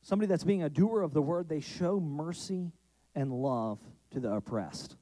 somebody 0.00 0.28
that's 0.28 0.44
being 0.44 0.62
a 0.62 0.70
doer 0.70 1.02
of 1.02 1.12
the 1.12 1.20
word, 1.20 1.48
they 1.48 1.60
show 1.60 2.00
mercy 2.00 2.72
and 3.14 3.32
love 3.32 3.80
to 4.12 4.20
the 4.20 4.32
oppressed. 4.32 4.96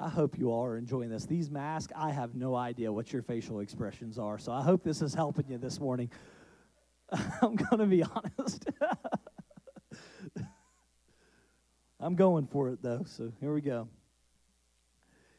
I 0.00 0.08
hope 0.08 0.38
you 0.38 0.52
all 0.52 0.64
are 0.64 0.78
enjoying 0.78 1.10
this. 1.10 1.26
These 1.26 1.50
masks, 1.50 1.92
I 1.96 2.12
have 2.12 2.36
no 2.36 2.54
idea 2.54 2.92
what 2.92 3.12
your 3.12 3.20
facial 3.22 3.58
expressions 3.58 4.16
are, 4.16 4.38
so 4.38 4.52
I 4.52 4.62
hope 4.62 4.84
this 4.84 5.02
is 5.02 5.12
helping 5.12 5.48
you 5.48 5.58
this 5.58 5.80
morning. 5.80 6.08
I'm 7.42 7.56
going 7.56 7.78
to 7.78 7.86
be 7.86 8.04
honest. 8.04 8.66
I'm 12.00 12.14
going 12.14 12.46
for 12.46 12.68
it, 12.68 12.80
though, 12.80 13.02
so 13.04 13.32
here 13.40 13.52
we 13.52 13.60
go. 13.60 13.88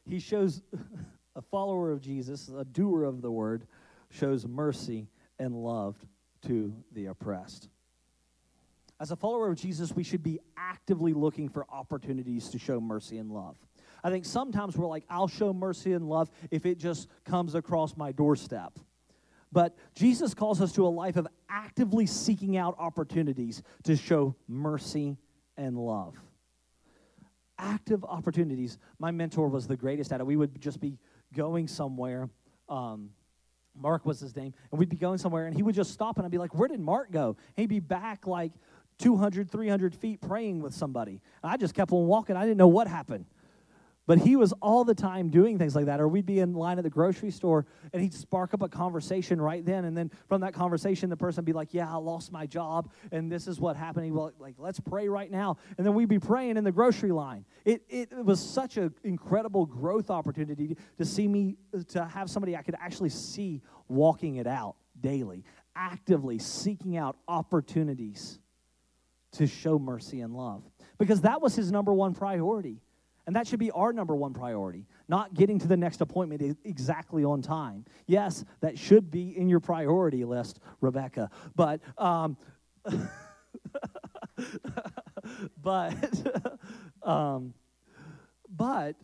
He 0.05 0.19
shows 0.19 0.61
a 1.37 1.41
follower 1.41 1.91
of 1.91 2.01
Jesus, 2.01 2.49
a 2.49 2.65
doer 2.65 3.05
of 3.05 3.21
the 3.21 3.31
word, 3.31 3.65
shows 4.09 4.45
mercy 4.45 5.07
and 5.39 5.55
love 5.55 5.95
to 6.47 6.73
the 6.91 7.05
oppressed. 7.05 7.69
As 8.99 9.11
a 9.11 9.15
follower 9.15 9.49
of 9.49 9.57
Jesus, 9.57 9.93
we 9.93 10.03
should 10.03 10.23
be 10.23 10.41
actively 10.57 11.13
looking 11.13 11.47
for 11.47 11.65
opportunities 11.69 12.49
to 12.49 12.59
show 12.59 12.81
mercy 12.81 13.19
and 13.19 13.31
love. 13.31 13.55
I 14.03 14.09
think 14.09 14.25
sometimes 14.25 14.77
we're 14.77 14.87
like, 14.87 15.03
I'll 15.09 15.27
show 15.27 15.53
mercy 15.53 15.93
and 15.93 16.07
love 16.07 16.29
if 16.51 16.65
it 16.65 16.77
just 16.77 17.07
comes 17.25 17.55
across 17.55 17.95
my 17.97 18.11
doorstep. 18.11 18.79
But 19.51 19.75
Jesus 19.95 20.33
calls 20.33 20.61
us 20.61 20.71
to 20.73 20.85
a 20.85 20.89
life 20.89 21.15
of 21.15 21.27
actively 21.49 22.05
seeking 22.05 22.55
out 22.55 22.75
opportunities 22.77 23.63
to 23.83 23.95
show 23.95 24.35
mercy 24.47 25.17
and 25.57 25.77
love. 25.77 26.15
Active 27.57 28.03
opportunities. 28.05 28.77
My 28.99 29.11
mentor 29.11 29.49
was 29.49 29.67
the 29.67 29.75
greatest 29.75 30.13
at 30.13 30.19
it. 30.19 30.25
We 30.25 30.37
would 30.37 30.61
just 30.61 30.79
be 30.79 30.97
going 31.35 31.67
somewhere. 31.67 32.29
Um, 32.69 33.09
Mark 33.75 34.05
was 34.05 34.19
his 34.19 34.35
name, 34.35 34.53
and 34.71 34.79
we'd 34.79 34.89
be 34.89 34.97
going 34.97 35.17
somewhere, 35.17 35.47
and 35.47 35.55
he 35.55 35.63
would 35.63 35.75
just 35.75 35.91
stop, 35.91 36.17
and 36.17 36.25
I'd 36.25 36.31
be 36.31 36.37
like, 36.37 36.53
Where 36.53 36.67
did 36.67 36.79
Mark 36.79 37.11
go? 37.11 37.37
And 37.55 37.63
he'd 37.63 37.69
be 37.69 37.79
back 37.79 38.27
like 38.27 38.51
200, 38.99 39.49
300 39.49 39.95
feet 39.95 40.21
praying 40.21 40.61
with 40.61 40.73
somebody. 40.73 41.21
And 41.41 41.51
I 41.51 41.57
just 41.57 41.73
kept 41.73 41.91
on 41.91 42.05
walking. 42.05 42.35
I 42.35 42.43
didn't 42.43 42.57
know 42.57 42.67
what 42.67 42.87
happened. 42.87 43.25
But 44.09 44.17
he 44.17 44.35
was 44.35 44.53
all 44.59 44.83
the 44.83 44.95
time 44.95 45.29
doing 45.29 45.59
things 45.59 45.75
like 45.75 45.85
that. 45.85 46.01
Or 46.01 46.07
we'd 46.07 46.25
be 46.25 46.39
in 46.39 46.55
line 46.55 46.79
at 46.79 46.83
the 46.83 46.89
grocery 46.89 47.29
store 47.29 47.67
and 47.93 48.01
he'd 48.01 48.15
spark 48.15 48.55
up 48.55 48.63
a 48.63 48.67
conversation 48.67 49.39
right 49.39 49.63
then. 49.63 49.85
And 49.85 49.95
then 49.95 50.09
from 50.27 50.41
that 50.41 50.51
conversation, 50.51 51.11
the 51.11 51.15
person 51.15 51.43
be 51.43 51.53
like, 51.53 51.75
Yeah, 51.75 51.93
I 51.93 51.97
lost 51.97 52.31
my 52.31 52.47
job 52.47 52.91
and 53.11 53.31
this 53.31 53.47
is 53.47 53.59
what 53.59 53.75
happened. 53.75 54.05
He'd 54.05 54.15
be 54.15 54.31
like, 54.39 54.55
Let's 54.57 54.79
pray 54.79 55.07
right 55.07 55.29
now. 55.29 55.57
And 55.77 55.85
then 55.85 55.93
we'd 55.93 56.09
be 56.09 56.17
praying 56.17 56.57
in 56.57 56.63
the 56.63 56.71
grocery 56.71 57.11
line. 57.11 57.45
It, 57.65 57.83
it 57.87 58.09
was 58.11 58.39
such 58.39 58.77
an 58.77 58.95
incredible 59.03 59.67
growth 59.67 60.09
opportunity 60.09 60.75
to 60.97 61.05
see 61.05 61.27
me, 61.27 61.57
to 61.89 62.05
have 62.05 62.31
somebody 62.31 62.57
I 62.57 62.63
could 62.63 62.77
actually 62.81 63.09
see 63.09 63.61
walking 63.87 64.37
it 64.37 64.47
out 64.47 64.75
daily, 64.99 65.45
actively 65.75 66.39
seeking 66.39 66.97
out 66.97 67.15
opportunities 67.27 68.39
to 69.33 69.45
show 69.45 69.77
mercy 69.77 70.21
and 70.21 70.33
love. 70.33 70.63
Because 70.97 71.21
that 71.21 71.43
was 71.43 71.55
his 71.55 71.71
number 71.71 71.93
one 71.93 72.15
priority 72.15 72.81
and 73.29 73.35
that 73.35 73.45
should 73.45 73.59
be 73.59 73.69
our 73.69 73.93
number 73.93 74.15
one 74.15 74.33
priority, 74.33 74.87
not 75.07 75.35
getting 75.35 75.59
to 75.59 75.67
the 75.67 75.77
next 75.77 76.01
appointment 76.01 76.57
exactly 76.65 77.23
on 77.23 77.43
time. 77.43 77.85
Yes, 78.07 78.43
that 78.61 78.75
should 78.75 79.11
be 79.11 79.37
in 79.37 79.47
your 79.47 79.59
priority 79.59 80.25
list, 80.25 80.59
Rebecca. 80.81 81.29
But, 81.55 81.79
um, 81.99 82.37
but, 85.61 85.93
Um, 87.03 87.53
but 88.49 88.95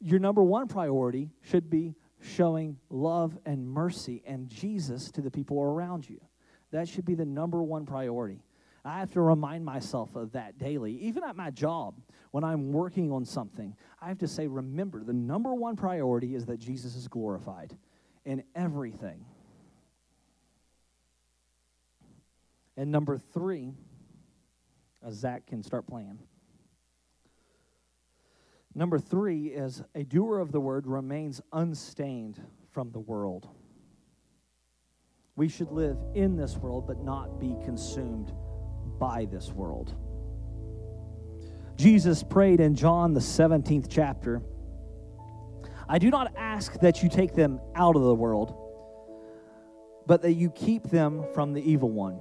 your 0.00 0.18
number 0.18 0.42
one 0.42 0.68
priority 0.68 1.30
should 1.42 1.70
be 1.70 1.94
showing 2.20 2.78
love 2.90 3.38
and 3.44 3.66
mercy 3.66 4.22
and 4.26 4.48
Jesus 4.48 5.10
to 5.12 5.22
the 5.22 5.30
people 5.30 5.60
around 5.62 6.08
you. 6.08 6.20
That 6.72 6.88
should 6.88 7.04
be 7.04 7.14
the 7.14 7.24
number 7.24 7.62
one 7.62 7.86
priority. 7.86 8.42
I 8.86 9.00
have 9.00 9.12
to 9.12 9.20
remind 9.20 9.64
myself 9.64 10.14
of 10.14 10.32
that 10.32 10.58
daily. 10.58 10.92
Even 11.00 11.24
at 11.24 11.34
my 11.34 11.50
job, 11.50 12.00
when 12.30 12.44
I'm 12.44 12.72
working 12.72 13.10
on 13.10 13.24
something, 13.24 13.74
I 14.00 14.08
have 14.08 14.18
to 14.18 14.28
say, 14.28 14.46
remember, 14.46 15.02
the 15.02 15.12
number 15.12 15.54
one 15.54 15.74
priority 15.74 16.34
is 16.34 16.46
that 16.46 16.58
Jesus 16.58 16.94
is 16.94 17.08
glorified 17.08 17.76
in 18.24 18.44
everything. 18.54 19.24
And 22.76 22.92
number 22.92 23.18
three, 23.18 23.72
as 25.04 25.14
Zach 25.14 25.46
can 25.46 25.62
start 25.62 25.86
playing. 25.86 26.18
Number 28.74 28.98
three 28.98 29.46
is 29.46 29.82
a 29.94 30.04
doer 30.04 30.38
of 30.38 30.52
the 30.52 30.60
word 30.60 30.86
remains 30.86 31.40
unstained 31.52 32.40
from 32.70 32.92
the 32.92 33.00
world. 33.00 33.48
We 35.34 35.48
should 35.48 35.72
live 35.72 35.96
in 36.14 36.36
this 36.36 36.56
world, 36.56 36.86
but 36.86 37.02
not 37.02 37.40
be 37.40 37.56
consumed 37.64 38.32
by 38.98 39.26
this 39.26 39.50
world. 39.52 39.94
Jesus 41.76 42.22
prayed 42.22 42.60
in 42.60 42.74
John, 42.74 43.12
the 43.12 43.20
17th 43.20 43.86
chapter 43.90 44.42
I 45.88 45.98
do 45.98 46.10
not 46.10 46.32
ask 46.36 46.80
that 46.80 47.02
you 47.02 47.08
take 47.08 47.34
them 47.34 47.60
out 47.74 47.94
of 47.96 48.02
the 48.02 48.14
world, 48.14 48.54
but 50.06 50.22
that 50.22 50.32
you 50.32 50.50
keep 50.50 50.84
them 50.84 51.24
from 51.32 51.52
the 51.52 51.62
evil 51.62 51.90
one. 51.90 52.18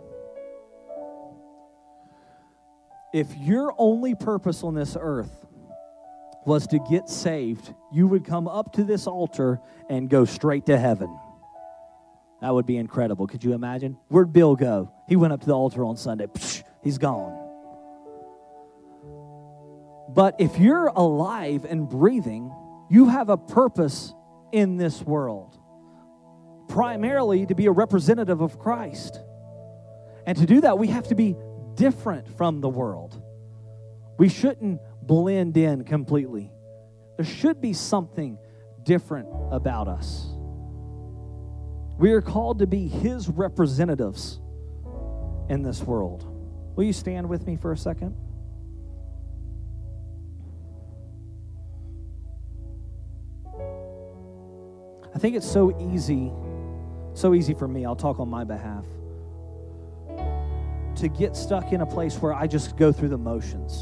If 3.12 3.36
your 3.38 3.74
only 3.78 4.14
purpose 4.14 4.64
on 4.64 4.76
this 4.76 4.96
earth 5.00 5.46
was 6.46 6.68
to 6.68 6.80
get 6.80 7.10
saved, 7.10 7.74
you 7.92 8.08
would 8.08 8.24
come 8.24 8.48
up 8.48 8.74
to 8.74 8.84
this 8.84 9.08
altar 9.08 9.60
and 9.90 10.10
go 10.10 10.26
straight 10.26 10.68
to 10.68 10.78
heaven. 10.78 11.18
That 12.42 12.54
would 12.54 12.68
be 12.68 12.78
incredible. 12.78 13.26
Could 13.26 13.44
you 13.44 13.54
imagine? 13.54 13.98
Where'd 14.10 14.32
Bill 14.32 14.56
go? 14.56 14.92
He 15.08 15.16
went 15.16 15.34
up 15.34 15.40
to 15.40 15.48
the 15.48 15.56
altar 15.56 15.84
on 15.86 15.98
Sunday. 15.98 16.28
Psh, 16.28 16.64
he's 16.86 16.98
gone. 16.98 17.42
But 20.08 20.36
if 20.40 20.58
you're 20.58 20.88
alive 20.88 21.66
and 21.66 21.90
breathing, 21.90 22.54
you 22.90 23.10
have 23.10 23.28
a 23.28 23.36
purpose 23.36 24.14
in 24.54 24.78
this 24.78 25.02
world, 25.02 25.60
primarily 26.70 27.46
to 27.48 27.56
be 27.56 27.66
a 27.66 27.72
representative 27.72 28.40
of 28.40 28.58
Christ. 28.60 29.20
And 30.26 30.38
to 30.38 30.46
do 30.46 30.62
that, 30.62 30.80
we 30.80 30.88
have 30.88 31.10
to 31.10 31.16
be 31.16 31.36
different 31.74 32.38
from 32.38 32.62
the 32.62 32.70
world. 32.70 33.22
We 34.18 34.30
shouldn't 34.30 34.80
blend 35.02 35.58
in 35.58 35.84
completely. 35.84 36.52
There 37.18 37.26
should 37.26 37.60
be 37.60 37.74
something 37.74 38.38
different 38.84 39.28
about 39.52 39.88
us. 39.88 40.28
We 41.98 42.12
are 42.12 42.22
called 42.22 42.60
to 42.60 42.68
be 42.68 42.88
His 42.88 43.28
representatives 43.28 44.40
in 45.50 45.64
this 45.64 45.82
world. 45.82 46.35
Will 46.76 46.84
you 46.84 46.94
stand 46.94 47.30
with 47.30 47.48
me 47.48 47.56
for 47.56 47.72
a 47.72 47.78
second? 47.78 48.16
I 55.14 55.18
think 55.18 55.38
it's 55.38 55.50
so 55.50 55.78
easy, 55.94 56.32
so 57.14 57.34
easy 57.34 57.54
for 57.54 57.70
me, 57.70 57.86
I'll 57.86 57.96
talk 57.96 58.20
on 58.20 58.30
my 58.30 58.44
behalf, 58.44 58.84
to 60.98 61.08
get 61.08 61.38
stuck 61.38 61.72
in 61.72 61.80
a 61.80 61.86
place 61.86 62.18
where 62.18 62.34
I 62.34 62.48
just 62.48 62.76
go 62.76 62.92
through 62.92 63.10
the 63.10 63.18
motions. 63.18 63.82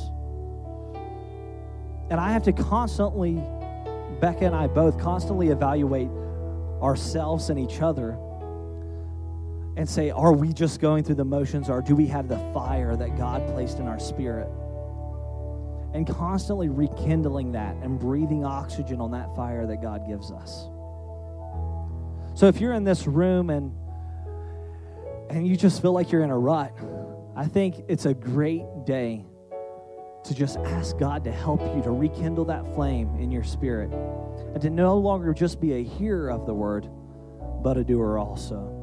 And 2.12 2.20
I 2.20 2.32
have 2.32 2.44
to 2.44 2.54
constantly, 2.54 3.42
Becca 4.22 4.46
and 4.46 4.56
I 4.56 4.68
both 4.68 5.00
constantly 5.00 5.50
evaluate 5.50 6.10
ourselves 6.84 7.50
and 7.50 7.58
each 7.58 7.82
other 7.82 8.20
and 9.76 9.90
say, 9.90 10.12
are 10.12 10.34
we 10.34 10.54
just 10.54 10.80
going 10.80 11.04
through 11.04 11.16
the 11.16 11.26
motions 11.26 11.70
or 11.70 11.82
do 11.82 11.96
we 11.96 12.06
have 12.08 12.28
the 12.28 12.38
fire 12.54 12.96
that 12.96 13.18
God 13.18 13.48
placed 13.54 13.80
in 13.80 13.88
our 13.88 14.00
spirit? 14.00 14.48
And 15.94 16.08
constantly 16.08 16.70
rekindling 16.70 17.52
that 17.54 17.76
and 17.78 18.00
breathing 18.00 18.46
oxygen 18.46 19.00
on 19.00 19.12
that 19.12 19.36
fire 19.36 19.66
that 19.68 19.82
God 19.82 20.08
gives 20.08 20.32
us. 20.32 20.68
So 22.36 22.48
if 22.48 22.60
you're 22.60 22.74
in 22.74 22.84
this 22.84 23.06
room 23.06 23.50
and 23.50 23.76
and 25.30 25.48
you 25.48 25.56
just 25.56 25.82
feel 25.82 25.94
like 25.94 26.12
you're 26.12 26.24
in 26.24 26.30
a 26.30 26.38
rut, 26.38 26.74
I 27.36 27.46
think 27.46 27.86
it's 27.88 28.06
a 28.06 28.14
great 28.14 28.64
day 28.86 29.26
to 30.26 30.36
just 30.36 30.58
ask 30.58 30.98
God 30.98 31.24
to 31.24 31.32
help 31.32 31.62
you 31.76 31.82
to 31.84 31.92
rekindle 31.92 32.46
that 32.46 32.72
flame 32.76 33.16
in 33.20 33.32
your 33.32 33.44
spirit 33.44 33.92
and 33.92 34.62
to 34.62 34.70
no 34.70 34.98
longer 34.98 35.34
just 35.34 35.60
be 35.60 35.74
a 35.74 35.84
hearer 35.84 36.30
of 36.30 36.46
the 36.46 36.54
word, 36.54 36.88
but 37.64 37.78
a 37.78 37.84
doer 37.84 38.20
also. 38.20 38.83